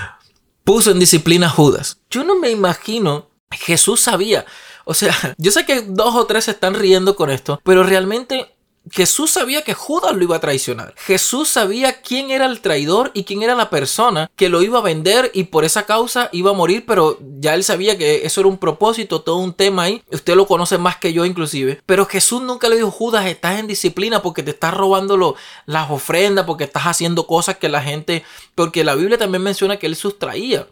puso 0.65 0.91
en 0.91 0.99
disciplina 0.99 1.47
a 1.47 1.51
Judas. 1.51 1.99
Yo 2.11 2.25
no 2.25 2.37
me 2.37 2.51
imagino, 2.51 3.31
Jesús 3.51 4.01
sabía. 4.01 4.45
O 4.85 4.95
sea, 4.95 5.15
yo 5.39 5.53
sé 5.53 5.65
que 5.65 5.83
dos 5.83 6.15
o 6.15 6.27
tres 6.27 6.45
se 6.45 6.53
están 6.53 6.75
riendo 6.75 7.17
con 7.17 7.31
esto, 7.31 7.61
pero 7.65 7.83
realmente 7.83 8.56
Jesús 8.91 9.31
sabía 9.31 9.63
que 9.63 9.75
Judas 9.75 10.15
lo 10.15 10.23
iba 10.23 10.37
a 10.37 10.41
traicionar. 10.41 10.95
Jesús 10.97 11.49
sabía 11.49 12.01
quién 12.01 12.31
era 12.31 12.47
el 12.47 12.61
traidor 12.61 13.11
y 13.15 13.25
quién 13.25 13.43
era 13.43 13.55
la 13.55 13.71
persona 13.71 14.31
que 14.37 14.49
lo 14.49 14.63
iba 14.63 14.79
a 14.79 14.83
vender 14.83 15.31
y 15.35 15.45
por 15.45 15.65
esa 15.65 15.87
causa 15.87 16.29
iba 16.33 16.51
a 16.51 16.55
morir, 16.55 16.85
pero 16.87 17.19
ya 17.39 17.55
él 17.55 17.65
sabía 17.65 17.99
que 17.99 18.25
eso 18.25 18.41
era 18.41 18.49
un 18.49 18.59
propósito, 18.59 19.23
todo 19.23 19.37
un 19.37 19.53
tema 19.53 19.85
ahí. 19.85 20.03
Usted 20.11 20.35
lo 20.35 20.47
conoce 20.47 20.79
más 20.79 20.97
que 20.97 21.13
yo 21.13 21.25
inclusive. 21.25 21.81
Pero 21.87 22.07
Jesús 22.07 22.43
nunca 22.43 22.69
le 22.69 22.77
dijo, 22.77 22.91
Judas, 22.91 23.27
estás 23.27 23.59
en 23.59 23.67
disciplina 23.67 24.23
porque 24.23 24.43
te 24.43 24.51
estás 24.51 24.75
robando 24.75 25.37
las 25.67 25.91
ofrendas, 25.91 26.47
porque 26.47 26.65
estás 26.65 26.85
haciendo 26.85 27.27
cosas 27.27 27.57
que 27.59 27.69
la 27.69 27.83
gente... 27.83 28.25
Porque 28.55 28.85
la 28.85 28.95
Biblia 28.95 29.19
también 29.19 29.43
menciona 29.43 29.79
que 29.79 29.87
él 29.87 29.97
sustraía 29.97 30.67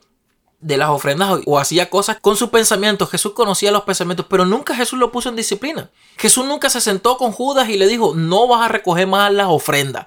de 0.65 0.79
las 0.79 0.89
ofrendas 0.89 1.41
o 1.45 1.59
hacía 1.59 1.91
cosas 1.91 2.17
con 2.21 2.37
sus 2.37 2.49
pensamientos. 2.49 3.11
Jesús 3.11 3.33
conocía 3.35 3.71
los 3.71 3.83
pensamientos, 3.83 4.27
pero 4.29 4.47
nunca 4.47 4.75
Jesús 4.75 4.99
lo 4.99 5.13
puso 5.13 5.29
en 5.29 5.37
disciplina. 5.37 5.91
Jesús 6.17 6.47
nunca 6.47 6.71
se 6.71 6.81
sentó 6.81 7.19
con 7.19 7.33
Judas 7.33 7.69
y 7.69 7.77
le 7.77 7.87
dijo, 7.87 8.15
no 8.15 8.49
vas 8.49 8.63
a 8.63 8.69
recoger 8.69 9.07
más 9.07 9.31
las 9.31 9.49
ofrendas. 9.49 10.07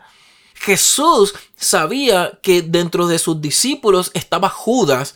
Jesús 0.55 1.35
sabía 1.55 2.39
que 2.41 2.63
dentro 2.63 3.05
de 3.05 3.19
sus 3.19 3.39
discípulos 3.39 4.09
estaba 4.15 4.49
Judas 4.49 5.13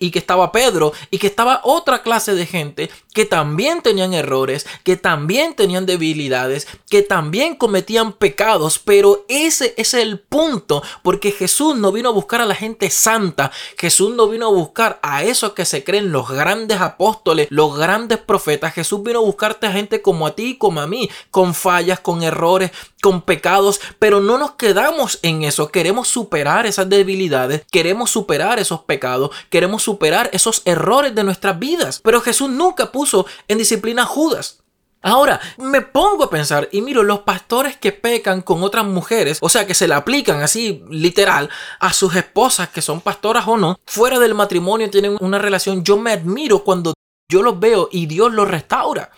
y 0.00 0.10
que 0.10 0.18
estaba 0.18 0.50
Pedro 0.50 0.92
y 1.12 1.18
que 1.18 1.28
estaba 1.28 1.60
otra 1.62 2.02
clase 2.02 2.34
de 2.34 2.46
gente 2.46 2.90
que 3.14 3.24
también 3.24 3.82
tenían 3.82 4.14
errores, 4.14 4.66
que 4.82 4.96
también 4.96 5.54
tenían 5.54 5.86
debilidades, 5.86 6.66
que 6.88 7.02
también 7.02 7.54
cometían 7.54 8.12
pecados, 8.14 8.78
pero 8.78 9.24
ese 9.28 9.74
es 9.76 9.94
el 9.94 10.18
punto, 10.18 10.82
porque 11.02 11.30
Jesús 11.30 11.76
no 11.76 11.92
vino 11.92 12.08
a 12.08 12.12
buscar 12.12 12.40
a 12.40 12.46
la 12.46 12.54
gente 12.54 12.90
santa, 12.90 13.52
Jesús 13.78 14.14
no 14.14 14.28
vino 14.28 14.46
a 14.46 14.50
buscar 14.50 14.98
a 15.02 15.22
esos 15.22 15.52
que 15.52 15.64
se 15.64 15.84
creen 15.84 16.12
los 16.12 16.28
grandes 16.30 16.80
apóstoles, 16.80 17.48
los 17.50 17.76
grandes 17.76 18.18
profetas, 18.18 18.74
Jesús 18.74 19.02
vino 19.02 19.18
a 19.18 19.22
buscarte 19.22 19.66
a 19.66 19.72
gente 19.72 20.02
como 20.02 20.26
a 20.26 20.34
ti 20.34 20.50
y 20.50 20.58
como 20.58 20.80
a 20.80 20.86
mí, 20.86 21.10
con 21.30 21.54
fallas, 21.54 22.00
con 22.00 22.22
errores, 22.22 22.70
con 23.00 23.22
pecados, 23.22 23.80
pero 23.98 24.20
no 24.20 24.38
nos 24.38 24.52
quedamos 24.52 25.18
en 25.22 25.42
eso, 25.42 25.70
queremos 25.70 26.08
superar 26.08 26.66
esas 26.66 26.88
debilidades, 26.88 27.64
queremos 27.70 28.10
superar 28.10 28.58
esos 28.58 28.80
pecados, 28.80 29.30
queremos 29.48 29.82
superar 29.82 30.30
esos 30.32 30.62
errores 30.64 31.14
de 31.14 31.24
nuestras 31.24 31.58
vidas, 31.58 32.00
pero 32.02 32.20
Jesús 32.20 32.50
nunca 32.50 32.92
puso 32.92 33.26
en 33.48 33.58
disciplina 33.58 34.02
a 34.02 34.06
Judas. 34.06 34.58
Ahora, 35.02 35.40
me 35.56 35.80
pongo 35.80 36.24
a 36.24 36.30
pensar 36.30 36.68
y 36.72 36.82
miro 36.82 37.02
los 37.02 37.20
pastores 37.20 37.74
que 37.74 37.90
pecan 37.90 38.42
con 38.42 38.62
otras 38.62 38.84
mujeres, 38.84 39.38
o 39.40 39.48
sea, 39.48 39.66
que 39.66 39.72
se 39.72 39.88
le 39.88 39.94
aplican 39.94 40.42
así 40.42 40.84
literal 40.90 41.48
a 41.78 41.94
sus 41.94 42.14
esposas 42.14 42.68
que 42.68 42.82
son 42.82 43.00
pastoras 43.00 43.48
o 43.48 43.56
no, 43.56 43.80
fuera 43.86 44.18
del 44.18 44.34
matrimonio 44.34 44.90
tienen 44.90 45.16
una 45.20 45.38
relación, 45.38 45.82
yo 45.84 45.96
me 45.96 46.12
admiro 46.12 46.64
cuando 46.64 46.92
yo 47.30 47.42
los 47.42 47.58
veo 47.58 47.88
y 47.90 48.06
Dios 48.06 48.32
los 48.32 48.48
restaura. 48.48 49.10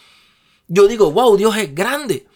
Yo 0.69 0.87
digo, 0.87 1.11
wow, 1.11 1.37
Dios 1.37 1.57
es 1.57 1.75
grande. 1.75 2.27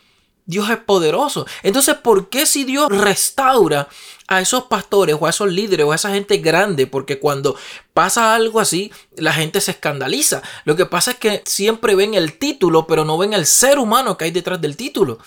Dios 0.47 0.71
es 0.71 0.79
poderoso. 0.79 1.45
Entonces, 1.63 1.97
¿por 1.97 2.29
qué 2.29 2.47
si 2.47 2.65
Dios 2.65 2.89
restaura 2.89 3.89
a 4.29 4.41
esos 4.41 4.65
pastores 4.65 5.17
o 5.19 5.27
a 5.27 5.31
esos 5.31 5.51
líderes 5.51 5.85
o 5.85 5.93
a 5.93 5.97
esa 5.97 6.11
gente 6.11 6.39
grande? 6.39 6.87
Porque 6.87 7.19
cuando 7.19 7.57
pasa 7.93 8.35
algo 8.35 8.61
así, 8.61 8.93
la 9.17 9.33
gente 9.33 9.61
se 9.61 9.73
escandaliza. 9.73 10.43
Lo 10.65 10.77
que 10.77 10.87
pasa 10.87 11.13
es 11.13 11.17
que 11.19 11.43
siempre 11.45 11.97
ven 11.97 12.15
el 12.15 12.39
título, 12.39 12.87
pero 12.87 13.05
no 13.05 13.19
ven 13.19 13.33
el 13.33 13.45
ser 13.45 13.79
humano 13.79 14.17
que 14.17 14.27
hay 14.27 14.31
detrás 14.31 14.61
del 14.61 14.77
título. 14.77 15.19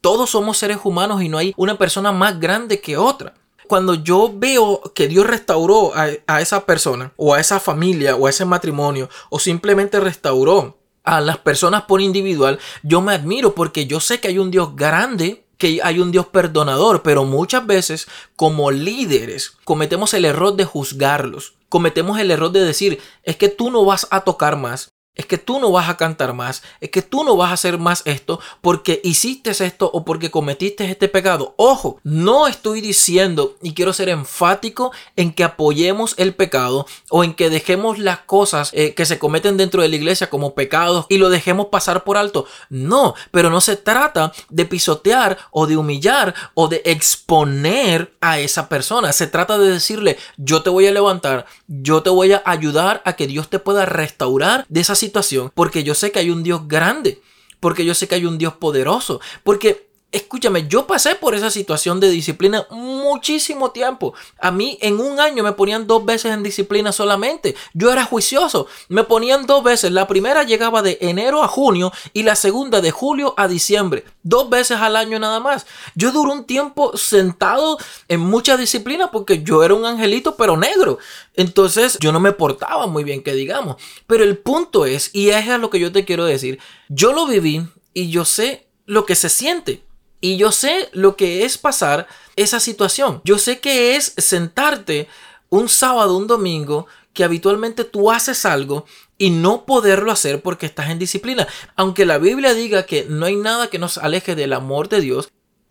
Todos 0.00 0.30
somos 0.30 0.58
seres 0.58 0.78
humanos 0.82 1.22
y 1.22 1.28
no 1.28 1.38
hay 1.38 1.54
una 1.56 1.78
persona 1.78 2.12
más 2.12 2.38
grande 2.38 2.80
que 2.80 2.96
otra 2.96 3.34
cuando 3.66 3.94
yo 3.94 4.32
veo 4.32 4.80
que 4.94 5.08
Dios 5.08 5.26
restauró 5.26 5.92
a, 5.94 6.08
a, 6.26 6.40
esa 6.40 6.66
persona 6.66 7.12
o 7.16 7.34
a 7.34 7.40
esa 7.40 7.58
familia 7.58 8.14
o 8.14 8.26
a 8.26 8.30
ese 8.30 8.44
matrimonio 8.44 9.08
o 9.28 9.40
simplemente 9.40 9.98
restauró 9.98 10.78
a 11.06 11.20
las 11.22 11.38
personas 11.38 11.84
por 11.84 12.02
individual, 12.02 12.58
yo 12.82 13.00
me 13.00 13.14
admiro 13.14 13.54
porque 13.54 13.86
yo 13.86 14.00
sé 14.00 14.20
que 14.20 14.28
hay 14.28 14.38
un 14.38 14.50
Dios 14.50 14.76
grande, 14.76 15.46
que 15.56 15.80
hay 15.82 16.00
un 16.00 16.12
Dios 16.12 16.26
perdonador, 16.26 17.02
pero 17.02 17.24
muchas 17.24 17.66
veces 17.66 18.06
como 18.34 18.70
líderes 18.70 19.52
cometemos 19.64 20.12
el 20.12 20.26
error 20.26 20.54
de 20.56 20.66
juzgarlos. 20.66 21.54
Cometemos 21.68 22.18
el 22.18 22.30
error 22.30 22.52
de 22.52 22.64
decir, 22.64 23.00
es 23.22 23.36
que 23.36 23.48
tú 23.48 23.70
no 23.70 23.84
vas 23.84 24.06
a 24.10 24.20
tocar 24.20 24.56
más, 24.56 24.90
es 25.16 25.26
que 25.26 25.38
tú 25.38 25.58
no 25.58 25.72
vas 25.72 25.88
a 25.88 25.96
cantar 25.96 26.34
más, 26.34 26.62
es 26.80 26.90
que 26.90 27.02
tú 27.02 27.24
no 27.24 27.36
vas 27.36 27.50
a 27.50 27.54
hacer 27.54 27.78
más 27.78 28.02
esto 28.04 28.38
porque 28.60 29.00
hiciste 29.02 29.50
esto 29.50 29.90
o 29.92 30.04
porque 30.04 30.30
cometiste 30.30 30.90
este 30.90 31.08
pecado. 31.08 31.54
Ojo, 31.56 31.98
no 32.04 32.46
estoy 32.46 32.80
diciendo 32.80 33.56
y 33.62 33.72
quiero 33.72 33.92
ser 33.92 34.10
enfático 34.10 34.92
en 35.16 35.32
que 35.32 35.44
apoyemos 35.44 36.14
el 36.18 36.34
pecado 36.34 36.86
o 37.08 37.24
en 37.24 37.34
que 37.34 37.48
dejemos 37.48 37.98
las 37.98 38.20
cosas 38.20 38.70
eh, 38.74 38.94
que 38.94 39.06
se 39.06 39.18
cometen 39.18 39.56
dentro 39.56 39.82
de 39.82 39.88
la 39.88 39.96
iglesia 39.96 40.28
como 40.28 40.54
pecados 40.54 41.06
y 41.08 41.16
lo 41.16 41.30
dejemos 41.30 41.66
pasar 41.66 42.04
por 42.04 42.18
alto. 42.18 42.46
No, 42.68 43.14
pero 43.30 43.48
no 43.48 43.60
se 43.60 43.76
trata 43.76 44.32
de 44.50 44.66
pisotear 44.66 45.38
o 45.50 45.66
de 45.66 45.76
humillar 45.76 46.34
o 46.54 46.68
de 46.68 46.82
exponer 46.84 48.14
a 48.20 48.38
esa 48.38 48.68
persona. 48.68 49.12
Se 49.12 49.26
trata 49.26 49.56
de 49.58 49.70
decirle, 49.70 50.18
yo 50.36 50.62
te 50.62 50.70
voy 50.70 50.86
a 50.86 50.92
levantar, 50.92 51.46
yo 51.68 52.02
te 52.02 52.10
voy 52.10 52.32
a 52.32 52.42
ayudar 52.44 53.00
a 53.04 53.14
que 53.14 53.26
Dios 53.26 53.48
te 53.48 53.58
pueda 53.58 53.86
restaurar 53.86 54.66
de 54.68 54.80
esa 54.80 54.94
situación 54.94 55.05
situación 55.06 55.50
porque 55.54 55.84
yo 55.84 55.94
sé 55.94 56.10
que 56.10 56.18
hay 56.18 56.30
un 56.30 56.42
Dios 56.42 56.68
grande, 56.68 57.20
porque 57.60 57.84
yo 57.84 57.94
sé 57.94 58.08
que 58.08 58.16
hay 58.16 58.26
un 58.26 58.38
Dios 58.38 58.54
poderoso, 58.54 59.20
porque 59.42 59.85
Escúchame, 60.12 60.66
yo 60.68 60.86
pasé 60.86 61.16
por 61.16 61.34
esa 61.34 61.50
situación 61.50 61.98
de 62.00 62.08
disciplina 62.08 62.66
muchísimo 62.70 63.72
tiempo. 63.72 64.14
A 64.40 64.50
mí 64.50 64.78
en 64.80 65.00
un 65.00 65.18
año 65.20 65.42
me 65.42 65.52
ponían 65.52 65.86
dos 65.86 66.04
veces 66.04 66.32
en 66.32 66.42
disciplina 66.42 66.92
solamente. 66.92 67.54
Yo 67.74 67.92
era 67.92 68.04
juicioso. 68.04 68.66
Me 68.88 69.04
ponían 69.04 69.46
dos 69.46 69.64
veces. 69.64 69.90
La 69.90 70.06
primera 70.06 70.44
llegaba 70.44 70.80
de 70.80 70.96
enero 71.00 71.42
a 71.42 71.48
junio 71.48 71.92
y 72.12 72.22
la 72.22 72.36
segunda 72.36 72.80
de 72.80 72.92
julio 72.92 73.34
a 73.36 73.48
diciembre. 73.48 74.04
Dos 74.22 74.48
veces 74.48 74.78
al 74.78 74.96
año 74.96 75.18
nada 75.18 75.40
más. 75.40 75.66
Yo 75.96 76.12
duré 76.12 76.32
un 76.32 76.44
tiempo 76.44 76.96
sentado 76.96 77.76
en 78.08 78.20
mucha 78.20 78.56
disciplina 78.56 79.10
porque 79.10 79.42
yo 79.42 79.64
era 79.64 79.74
un 79.74 79.84
angelito 79.84 80.36
pero 80.36 80.56
negro. 80.56 80.98
Entonces 81.34 81.98
yo 82.00 82.12
no 82.12 82.20
me 82.20 82.32
portaba 82.32 82.86
muy 82.86 83.02
bien 83.02 83.22
que 83.22 83.34
digamos. 83.34 83.76
Pero 84.06 84.24
el 84.24 84.38
punto 84.38 84.86
es, 84.86 85.10
y 85.12 85.30
es 85.30 85.48
a 85.48 85.58
lo 85.58 85.68
que 85.68 85.80
yo 85.80 85.92
te 85.92 86.04
quiero 86.04 86.24
decir, 86.24 86.58
yo 86.88 87.12
lo 87.12 87.26
viví 87.26 87.66
y 87.92 88.08
yo 88.08 88.24
sé 88.24 88.66
lo 88.86 89.04
que 89.04 89.14
se 89.14 89.28
siente. 89.28 89.85
Y 90.26 90.38
yo 90.38 90.50
sé 90.50 90.88
lo 90.92 91.14
que 91.14 91.44
es 91.44 91.56
pasar 91.56 92.08
esa 92.34 92.58
situación. 92.58 93.20
Yo 93.22 93.38
sé 93.38 93.60
que 93.60 93.94
es 93.94 94.12
sentarte 94.16 95.06
un 95.50 95.68
sábado, 95.68 96.16
un 96.16 96.26
domingo, 96.26 96.88
que 97.12 97.22
habitualmente 97.22 97.84
tú 97.84 98.10
haces 98.10 98.44
algo 98.44 98.86
y 99.18 99.30
no 99.30 99.64
poderlo 99.66 100.10
hacer 100.10 100.42
porque 100.42 100.66
estás 100.66 100.90
en 100.90 100.98
disciplina. 100.98 101.46
Aunque 101.76 102.04
la 102.04 102.18
Biblia 102.18 102.54
diga 102.54 102.86
que 102.86 103.06
no 103.08 103.26
hay 103.26 103.36
nada 103.36 103.68
que 103.68 103.78
nos 103.78 103.98
aleje 103.98 104.34
del 104.34 104.52
amor 104.52 104.88
de 104.88 105.00
Dios, 105.00 105.28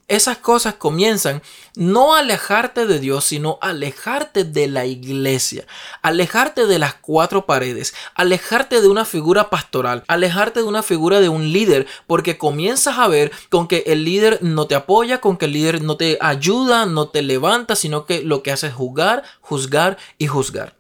esas 0.07 0.37
cosas 0.37 0.75
comienzan 0.75 1.41
no 1.75 2.15
a 2.15 2.19
alejarte 2.19 2.85
de 2.85 2.99
Dios, 2.99 3.25
sino 3.25 3.57
a 3.61 3.69
alejarte 3.69 4.43
de 4.43 4.67
la 4.67 4.85
iglesia, 4.85 5.65
alejarte 6.01 6.67
de 6.67 6.79
las 6.79 6.93
cuatro 6.93 7.45
paredes, 7.45 7.93
alejarte 8.13 8.81
de 8.81 8.87
una 8.87 9.05
figura 9.05 9.49
pastoral, 9.49 10.03
alejarte 10.07 10.61
de 10.61 10.67
una 10.67 10.83
figura 10.83 11.19
de 11.19 11.29
un 11.29 11.51
líder, 11.51 11.87
porque 12.07 12.37
comienzas 12.37 12.97
a 12.97 13.07
ver 13.07 13.31
con 13.49 13.67
que 13.67 13.83
el 13.87 14.05
líder 14.05 14.39
no 14.41 14.67
te 14.67 14.75
apoya, 14.75 15.19
con 15.19 15.37
que 15.37 15.45
el 15.45 15.53
líder 15.53 15.81
no 15.81 15.97
te 15.97 16.17
ayuda, 16.21 16.85
no 16.85 17.09
te 17.09 17.21
levanta, 17.21 17.75
sino 17.75 18.05
que 18.05 18.21
lo 18.21 18.43
que 18.43 18.51
hace 18.51 18.67
es 18.67 18.73
juzgar, 18.73 19.23
juzgar 19.41 19.97
y 20.17 20.27
juzgar. 20.27 20.75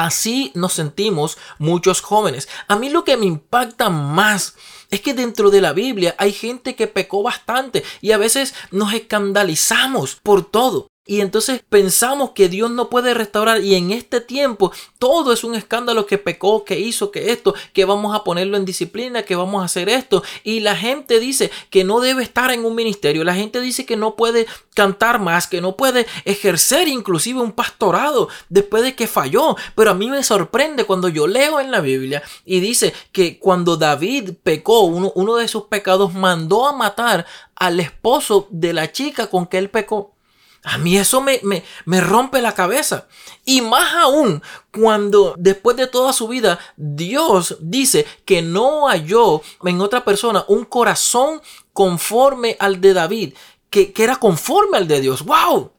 Así 0.00 0.50
nos 0.54 0.72
sentimos 0.72 1.36
muchos 1.58 2.00
jóvenes. 2.00 2.48
A 2.68 2.76
mí 2.76 2.88
lo 2.88 3.04
que 3.04 3.18
me 3.18 3.26
impacta 3.26 3.90
más 3.90 4.54
es 4.88 5.02
que 5.02 5.12
dentro 5.12 5.50
de 5.50 5.60
la 5.60 5.74
Biblia 5.74 6.14
hay 6.16 6.32
gente 6.32 6.74
que 6.74 6.86
pecó 6.86 7.22
bastante 7.22 7.84
y 8.00 8.12
a 8.12 8.16
veces 8.16 8.54
nos 8.70 8.94
escandalizamos 8.94 10.16
por 10.16 10.42
todo. 10.42 10.89
Y 11.10 11.22
entonces 11.22 11.60
pensamos 11.68 12.30
que 12.36 12.48
Dios 12.48 12.70
no 12.70 12.88
puede 12.88 13.14
restaurar 13.14 13.64
y 13.64 13.74
en 13.74 13.90
este 13.90 14.20
tiempo 14.20 14.70
todo 15.00 15.32
es 15.32 15.42
un 15.42 15.56
escándalo 15.56 16.06
que 16.06 16.18
pecó, 16.18 16.64
que 16.64 16.78
hizo, 16.78 17.10
que 17.10 17.32
esto, 17.32 17.52
que 17.72 17.84
vamos 17.84 18.14
a 18.14 18.22
ponerlo 18.22 18.56
en 18.56 18.64
disciplina, 18.64 19.24
que 19.24 19.34
vamos 19.34 19.60
a 19.60 19.64
hacer 19.64 19.88
esto. 19.88 20.22
Y 20.44 20.60
la 20.60 20.76
gente 20.76 21.18
dice 21.18 21.50
que 21.68 21.82
no 21.82 21.98
debe 21.98 22.22
estar 22.22 22.52
en 22.52 22.64
un 22.64 22.76
ministerio, 22.76 23.24
la 23.24 23.34
gente 23.34 23.60
dice 23.60 23.84
que 23.84 23.96
no 23.96 24.14
puede 24.14 24.46
cantar 24.74 25.18
más, 25.18 25.48
que 25.48 25.60
no 25.60 25.76
puede 25.76 26.06
ejercer 26.24 26.86
inclusive 26.86 27.40
un 27.40 27.50
pastorado 27.50 28.28
después 28.48 28.84
de 28.84 28.94
que 28.94 29.08
falló. 29.08 29.56
Pero 29.74 29.90
a 29.90 29.94
mí 29.94 30.08
me 30.08 30.22
sorprende 30.22 30.84
cuando 30.84 31.08
yo 31.08 31.26
leo 31.26 31.58
en 31.58 31.72
la 31.72 31.80
Biblia 31.80 32.22
y 32.44 32.60
dice 32.60 32.94
que 33.10 33.40
cuando 33.40 33.76
David 33.76 34.34
pecó, 34.44 34.82
uno, 34.82 35.10
uno 35.16 35.34
de 35.34 35.48
sus 35.48 35.64
pecados 35.64 36.14
mandó 36.14 36.68
a 36.68 36.72
matar 36.72 37.26
al 37.56 37.80
esposo 37.80 38.46
de 38.50 38.72
la 38.72 38.92
chica 38.92 39.26
con 39.26 39.48
que 39.48 39.58
él 39.58 39.70
pecó. 39.70 40.14
A 40.62 40.76
mí 40.76 40.98
eso 40.98 41.22
me, 41.22 41.40
me, 41.86 42.00
rompe 42.00 42.42
la 42.42 42.54
cabeza. 42.54 43.08
Y 43.46 43.62
más 43.62 43.94
aún 43.94 44.42
cuando 44.72 45.34
después 45.38 45.76
de 45.76 45.86
toda 45.86 46.12
su 46.12 46.28
vida 46.28 46.58
Dios 46.76 47.56
dice 47.60 48.06
que 48.26 48.42
no 48.42 48.88
halló 48.88 49.40
en 49.64 49.80
otra 49.80 50.04
persona 50.04 50.44
un 50.48 50.66
corazón 50.66 51.40
conforme 51.72 52.56
al 52.58 52.80
de 52.80 52.92
David, 52.92 53.34
que, 53.70 53.92
que 53.92 54.04
era 54.04 54.16
conforme 54.16 54.76
al 54.76 54.86
de 54.86 55.00
Dios. 55.00 55.24
¡Wow! 55.24 55.72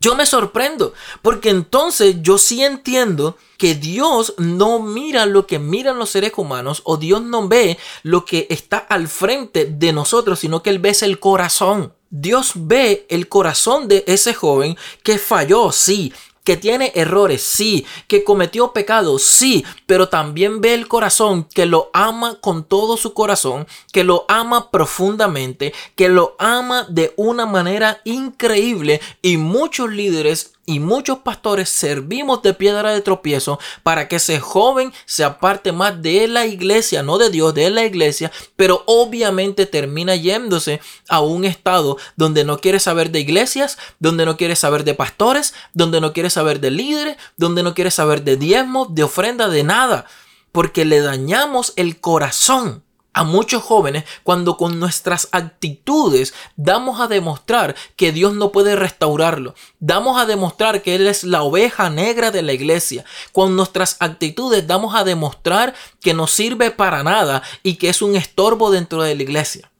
Yo 0.00 0.14
me 0.14 0.26
sorprendo, 0.26 0.92
porque 1.22 1.50
entonces 1.50 2.18
yo 2.22 2.38
sí 2.38 2.62
entiendo 2.62 3.36
que 3.56 3.74
Dios 3.74 4.34
no 4.38 4.78
mira 4.78 5.26
lo 5.26 5.48
que 5.48 5.58
miran 5.58 5.98
los 5.98 6.10
seres 6.10 6.32
humanos 6.36 6.82
o 6.84 6.98
Dios 6.98 7.20
no 7.22 7.48
ve 7.48 7.78
lo 8.04 8.24
que 8.24 8.46
está 8.48 8.78
al 8.78 9.08
frente 9.08 9.64
de 9.64 9.92
nosotros, 9.92 10.38
sino 10.38 10.62
que 10.62 10.70
Él 10.70 10.78
ve 10.78 10.96
el 11.00 11.18
corazón. 11.18 11.94
Dios 12.10 12.52
ve 12.54 13.06
el 13.10 13.28
corazón 13.28 13.88
de 13.88 14.04
ese 14.06 14.34
joven 14.34 14.76
que 15.02 15.18
falló, 15.18 15.72
sí, 15.72 16.12
que 16.48 16.56
tiene 16.56 16.92
errores, 16.94 17.42
sí, 17.42 17.84
que 18.06 18.24
cometió 18.24 18.72
pecados, 18.72 19.22
sí, 19.22 19.66
pero 19.84 20.08
también 20.08 20.62
ve 20.62 20.72
el 20.72 20.88
corazón 20.88 21.44
que 21.44 21.66
lo 21.66 21.90
ama 21.92 22.38
con 22.40 22.64
todo 22.64 22.96
su 22.96 23.12
corazón, 23.12 23.66
que 23.92 24.02
lo 24.02 24.24
ama 24.28 24.70
profundamente, 24.70 25.74
que 25.94 26.08
lo 26.08 26.36
ama 26.38 26.86
de 26.88 27.12
una 27.16 27.44
manera 27.44 28.00
increíble 28.04 29.02
y 29.20 29.36
muchos 29.36 29.90
líderes 29.90 30.54
y 30.68 30.80
muchos 30.80 31.20
pastores 31.20 31.70
servimos 31.70 32.42
de 32.42 32.52
piedra 32.52 32.92
de 32.92 33.00
tropiezo 33.00 33.58
para 33.82 34.06
que 34.06 34.16
ese 34.16 34.38
joven 34.38 34.92
se 35.06 35.24
aparte 35.24 35.72
más 35.72 36.02
de 36.02 36.28
la 36.28 36.44
iglesia, 36.44 37.02
no 37.02 37.16
de 37.16 37.30
Dios, 37.30 37.54
de 37.54 37.70
la 37.70 37.86
iglesia, 37.86 38.30
pero 38.54 38.82
obviamente 38.84 39.64
termina 39.64 40.14
yéndose 40.14 40.82
a 41.08 41.20
un 41.20 41.46
estado 41.46 41.96
donde 42.16 42.44
no 42.44 42.58
quiere 42.58 42.80
saber 42.80 43.10
de 43.10 43.20
iglesias, 43.20 43.78
donde 43.98 44.26
no 44.26 44.36
quiere 44.36 44.56
saber 44.56 44.84
de 44.84 44.92
pastores, 44.92 45.54
donde 45.72 46.02
no 46.02 46.12
quiere 46.12 46.28
saber 46.28 46.60
de 46.60 46.70
líderes, 46.70 47.16
donde 47.38 47.62
no 47.62 47.72
quiere 47.72 47.90
saber 47.90 48.22
de 48.22 48.36
diezmos, 48.36 48.94
de 48.94 49.04
ofrenda, 49.04 49.48
de 49.48 49.64
nada, 49.64 50.04
porque 50.52 50.84
le 50.84 51.00
dañamos 51.00 51.72
el 51.76 51.98
corazón 51.98 52.84
a 53.18 53.24
muchos 53.24 53.64
jóvenes 53.64 54.04
cuando 54.22 54.56
con 54.56 54.78
nuestras 54.78 55.28
actitudes 55.32 56.34
damos 56.54 57.00
a 57.00 57.08
demostrar 57.08 57.74
que 57.96 58.12
Dios 58.12 58.34
no 58.34 58.52
puede 58.52 58.76
restaurarlo. 58.76 59.56
Damos 59.80 60.20
a 60.20 60.24
demostrar 60.24 60.82
que 60.82 60.94
Él 60.94 61.08
es 61.08 61.24
la 61.24 61.42
oveja 61.42 61.90
negra 61.90 62.30
de 62.30 62.42
la 62.42 62.52
iglesia. 62.52 63.04
Con 63.32 63.56
nuestras 63.56 63.96
actitudes 63.98 64.68
damos 64.68 64.94
a 64.94 65.02
demostrar 65.02 65.74
que 66.00 66.14
no 66.14 66.28
sirve 66.28 66.70
para 66.70 67.02
nada 67.02 67.42
y 67.64 67.74
que 67.74 67.88
es 67.88 68.02
un 68.02 68.14
estorbo 68.14 68.70
dentro 68.70 69.02
de 69.02 69.16
la 69.16 69.22
iglesia. 69.24 69.72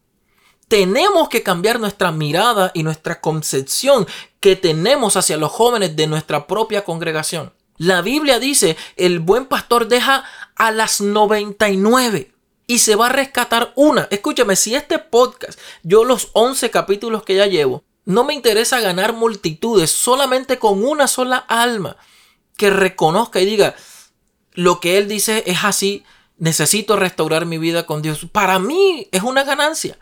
Tenemos 0.67 1.29
que 1.29 1.45
cambiar 1.45 1.79
nuestra 1.79 2.11
mirada 2.11 2.73
y 2.75 2.83
nuestra 2.83 3.21
concepción 3.21 4.09
que 4.41 4.57
tenemos 4.57 5.17
hacia 5.17 5.37
los 5.37 5.53
jóvenes 5.53 5.95
de 5.95 6.09
nuestra 6.09 6.49
propia 6.49 6.85
congregación. 6.85 7.53
La 7.77 8.03
Biblia 8.03 8.41
dice, 8.41 8.77
el 8.97 9.21
buen 9.21 9.47
pastor 9.47 9.87
deja 9.87 10.25
a 10.57 10.73
las 10.73 11.01
99 11.01 12.33
y 12.69 12.79
se 12.79 12.95
va 12.95 13.07
a 13.07 13.13
rescatar 13.13 13.73
una. 13.75 14.07
Escúchame, 14.13 14.55
si 14.55 14.77
este 14.77 15.01
podcast, 15.01 15.59
yo 15.83 16.05
los 16.05 16.29
11 16.35 16.71
capítulos 16.71 17.25
que 17.25 17.35
ya 17.35 17.47
llevo, 17.47 17.83
no 18.05 18.25
me 18.25 18.35
interesa 18.35 18.79
ganar 18.81 19.15
multitudes, 19.15 19.91
solamente 19.91 20.59
con 20.59 20.85
una 20.85 21.09
sola 21.09 21.39
alma 21.39 21.97
que 22.57 22.71
reconozca 22.71 23.41
y 23.41 23.47
diga, 23.47 23.75
lo 24.53 24.81
que 24.81 24.99
él 24.99 25.09
dice 25.09 25.45
es 25.47 25.65
así, 25.65 26.05
necesito 26.37 26.97
restaurar 26.97 27.47
mi 27.47 27.57
vida 27.57 27.87
con 27.87 28.03
Dios. 28.03 28.27
Para 28.31 28.59
mí 28.59 29.09
es 29.13 29.23
una 29.23 29.45
ganancia. 29.45 29.99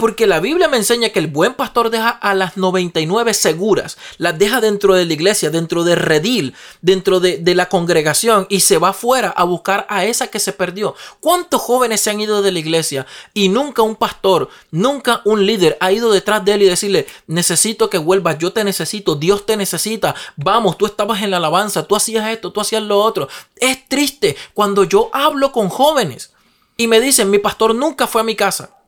Porque 0.00 0.26
la 0.26 0.40
Biblia 0.40 0.66
me 0.66 0.78
enseña 0.78 1.10
que 1.10 1.18
el 1.18 1.26
buen 1.26 1.52
pastor 1.52 1.90
deja 1.90 2.08
a 2.08 2.32
las 2.32 2.56
99 2.56 3.34
seguras, 3.34 3.98
las 4.16 4.38
deja 4.38 4.62
dentro 4.62 4.94
de 4.94 5.04
la 5.04 5.12
iglesia, 5.12 5.50
dentro 5.50 5.84
de 5.84 5.94
redil, 5.94 6.54
dentro 6.80 7.20
de, 7.20 7.36
de, 7.36 7.54
la 7.54 7.68
congregación 7.68 8.46
y 8.48 8.60
se 8.60 8.78
va 8.78 8.94
fuera 8.94 9.28
a 9.28 9.44
buscar 9.44 9.86
a 9.90 10.06
esa 10.06 10.28
que 10.28 10.38
se 10.38 10.54
perdió. 10.54 10.94
¿Cuántos 11.20 11.60
jóvenes 11.60 12.00
se 12.00 12.08
han 12.08 12.18
ido 12.18 12.40
de 12.40 12.50
la 12.50 12.58
iglesia 12.58 13.06
y 13.34 13.50
nunca 13.50 13.82
un 13.82 13.94
pastor, 13.94 14.48
nunca 14.70 15.20
un 15.26 15.44
líder 15.44 15.76
ha 15.80 15.92
ido 15.92 16.10
detrás 16.10 16.42
de 16.46 16.54
él 16.54 16.62
y 16.62 16.66
decirle, 16.70 17.06
necesito 17.26 17.90
que 17.90 17.98
vuelvas, 17.98 18.38
yo 18.38 18.54
te 18.54 18.64
necesito, 18.64 19.16
Dios 19.16 19.44
te 19.44 19.58
necesita, 19.58 20.14
vamos, 20.34 20.78
tú 20.78 20.86
estabas 20.86 21.20
en 21.20 21.30
la 21.30 21.36
alabanza, 21.36 21.86
tú 21.86 21.94
hacías 21.94 22.26
esto, 22.30 22.52
tú 22.52 22.62
hacías 22.62 22.82
lo 22.82 22.98
otro. 23.02 23.28
Es 23.56 23.86
triste 23.86 24.34
cuando 24.54 24.84
yo 24.84 25.10
hablo 25.12 25.52
con 25.52 25.68
jóvenes 25.68 26.32
y 26.78 26.86
me 26.86 27.00
dicen, 27.00 27.28
mi 27.28 27.38
pastor 27.38 27.74
nunca 27.74 28.06
fue 28.06 28.22
a 28.22 28.24
mi 28.24 28.34
casa. 28.34 28.79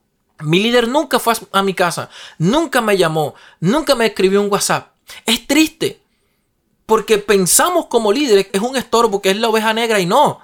Mi 0.43 0.61
líder 0.61 0.89
nunca 0.89 1.19
fue 1.19 1.35
a 1.53 1.63
mi 1.63 1.75
casa, 1.75 2.11
nunca 2.39 2.81
me 2.81 2.97
llamó, 2.97 3.35
nunca 3.61 3.95
me 3.95 4.07
escribió 4.07 4.41
un 4.41 4.51
WhatsApp. 4.51 4.93
Es 5.27 5.47
triste, 5.47 6.01
porque 6.87 7.19
pensamos 7.19 7.87
como 7.87 8.13
líderes 8.13 8.49
que 8.49 8.59
es 8.59 8.63
un 8.63 8.77
estorbo, 8.77 9.23
que 9.23 9.31
es 9.31 9.37
la 9.37 9.49
oveja 9.49 9.73
negra 9.73 10.01
y 10.01 10.07
no. 10.07 10.41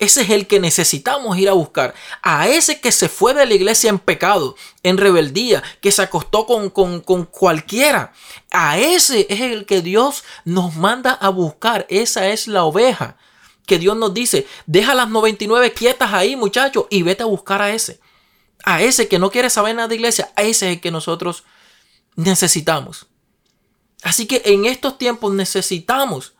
Ese 0.00 0.22
es 0.22 0.30
el 0.30 0.48
que 0.48 0.58
necesitamos 0.58 1.38
ir 1.38 1.48
a 1.48 1.52
buscar. 1.52 1.94
A 2.20 2.48
ese 2.48 2.80
que 2.80 2.90
se 2.90 3.08
fue 3.08 3.32
de 3.32 3.46
la 3.46 3.54
iglesia 3.54 3.90
en 3.90 4.00
pecado, 4.00 4.56
en 4.82 4.98
rebeldía, 4.98 5.62
que 5.80 5.92
se 5.92 6.02
acostó 6.02 6.46
con, 6.46 6.68
con, 6.68 7.00
con 7.00 7.24
cualquiera. 7.26 8.12
A 8.50 8.78
ese 8.78 9.26
es 9.30 9.40
el 9.40 9.66
que 9.66 9.82
Dios 9.82 10.24
nos 10.44 10.74
manda 10.74 11.12
a 11.12 11.28
buscar. 11.28 11.86
Esa 11.88 12.28
es 12.28 12.48
la 12.48 12.64
oveja. 12.64 13.16
Que 13.66 13.78
Dios 13.78 13.96
nos 13.96 14.12
dice, 14.12 14.46
deja 14.66 14.94
las 14.94 15.08
99 15.08 15.72
quietas 15.72 16.12
ahí 16.12 16.34
muchachos 16.34 16.86
y 16.90 17.02
vete 17.02 17.22
a 17.22 17.26
buscar 17.26 17.62
a 17.62 17.72
ese 17.72 18.00
a 18.64 18.82
ese 18.82 19.08
que 19.08 19.18
no 19.18 19.30
quiere 19.30 19.50
saber 19.50 19.74
nada 19.76 19.88
de 19.88 19.96
iglesia, 19.96 20.32
a 20.36 20.42
ese 20.42 20.70
es 20.70 20.76
el 20.76 20.80
que 20.80 20.90
nosotros 20.90 21.44
necesitamos. 22.16 23.06
Así 24.02 24.26
que 24.26 24.42
en 24.44 24.66
estos 24.66 24.98
tiempos 24.98 25.32
necesitamos 25.32 26.34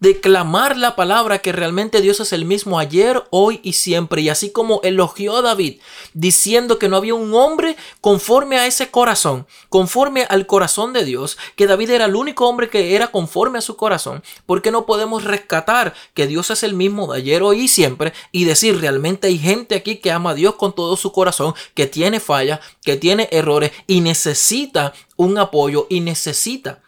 declamar 0.00 0.76
la 0.76 0.96
palabra 0.96 1.38
que 1.38 1.52
realmente 1.52 2.00
Dios 2.00 2.20
es 2.20 2.32
el 2.32 2.46
mismo 2.46 2.78
ayer, 2.78 3.22
hoy 3.30 3.60
y 3.62 3.74
siempre. 3.74 4.22
Y 4.22 4.30
así 4.30 4.50
como 4.50 4.80
elogió 4.82 5.36
a 5.36 5.42
David 5.42 5.80
diciendo 6.14 6.78
que 6.78 6.88
no 6.88 6.96
había 6.96 7.14
un 7.14 7.34
hombre 7.34 7.76
conforme 8.00 8.56
a 8.56 8.66
ese 8.66 8.90
corazón, 8.90 9.46
conforme 9.68 10.24
al 10.24 10.46
corazón 10.46 10.92
de 10.92 11.04
Dios, 11.04 11.38
que 11.54 11.66
David 11.66 11.90
era 11.90 12.06
el 12.06 12.16
único 12.16 12.48
hombre 12.48 12.70
que 12.70 12.96
era 12.96 13.08
conforme 13.08 13.58
a 13.58 13.62
su 13.62 13.76
corazón, 13.76 14.22
¿por 14.46 14.62
qué 14.62 14.70
no 14.70 14.86
podemos 14.86 15.24
rescatar 15.24 15.94
que 16.14 16.26
Dios 16.26 16.50
es 16.50 16.62
el 16.62 16.74
mismo 16.74 17.12
de 17.12 17.18
ayer, 17.18 17.42
hoy 17.42 17.60
y 17.60 17.68
siempre 17.68 18.12
y 18.32 18.44
decir 18.44 18.80
realmente 18.80 19.26
hay 19.28 19.38
gente 19.38 19.74
aquí 19.74 19.96
que 19.96 20.10
ama 20.10 20.30
a 20.30 20.34
Dios 20.34 20.54
con 20.54 20.74
todo 20.74 20.96
su 20.96 21.12
corazón, 21.12 21.54
que 21.74 21.86
tiene 21.86 22.20
fallas, 22.20 22.60
que 22.82 22.96
tiene 22.96 23.28
errores 23.30 23.72
y 23.86 24.00
necesita 24.00 24.94
un 25.16 25.36
apoyo 25.38 25.86
y 25.90 26.00
necesita 26.00 26.80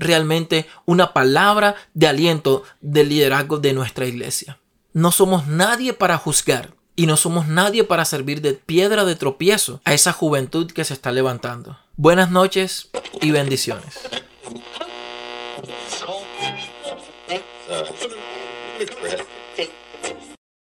realmente 0.00 0.66
una 0.86 1.12
palabra 1.12 1.76
de 1.94 2.08
aliento 2.08 2.64
del 2.80 3.10
liderazgo 3.10 3.58
de 3.58 3.72
nuestra 3.72 4.06
iglesia. 4.06 4.58
No 4.92 5.12
somos 5.12 5.46
nadie 5.46 5.92
para 5.92 6.18
juzgar 6.18 6.74
y 6.96 7.06
no 7.06 7.16
somos 7.16 7.46
nadie 7.46 7.84
para 7.84 8.04
servir 8.04 8.40
de 8.40 8.54
piedra 8.54 9.04
de 9.04 9.14
tropiezo 9.14 9.80
a 9.84 9.94
esa 9.94 10.12
juventud 10.12 10.70
que 10.72 10.84
se 10.84 10.94
está 10.94 11.12
levantando. 11.12 11.78
Buenas 11.96 12.30
noches 12.30 12.90
y 13.20 13.30
bendiciones. 13.30 14.00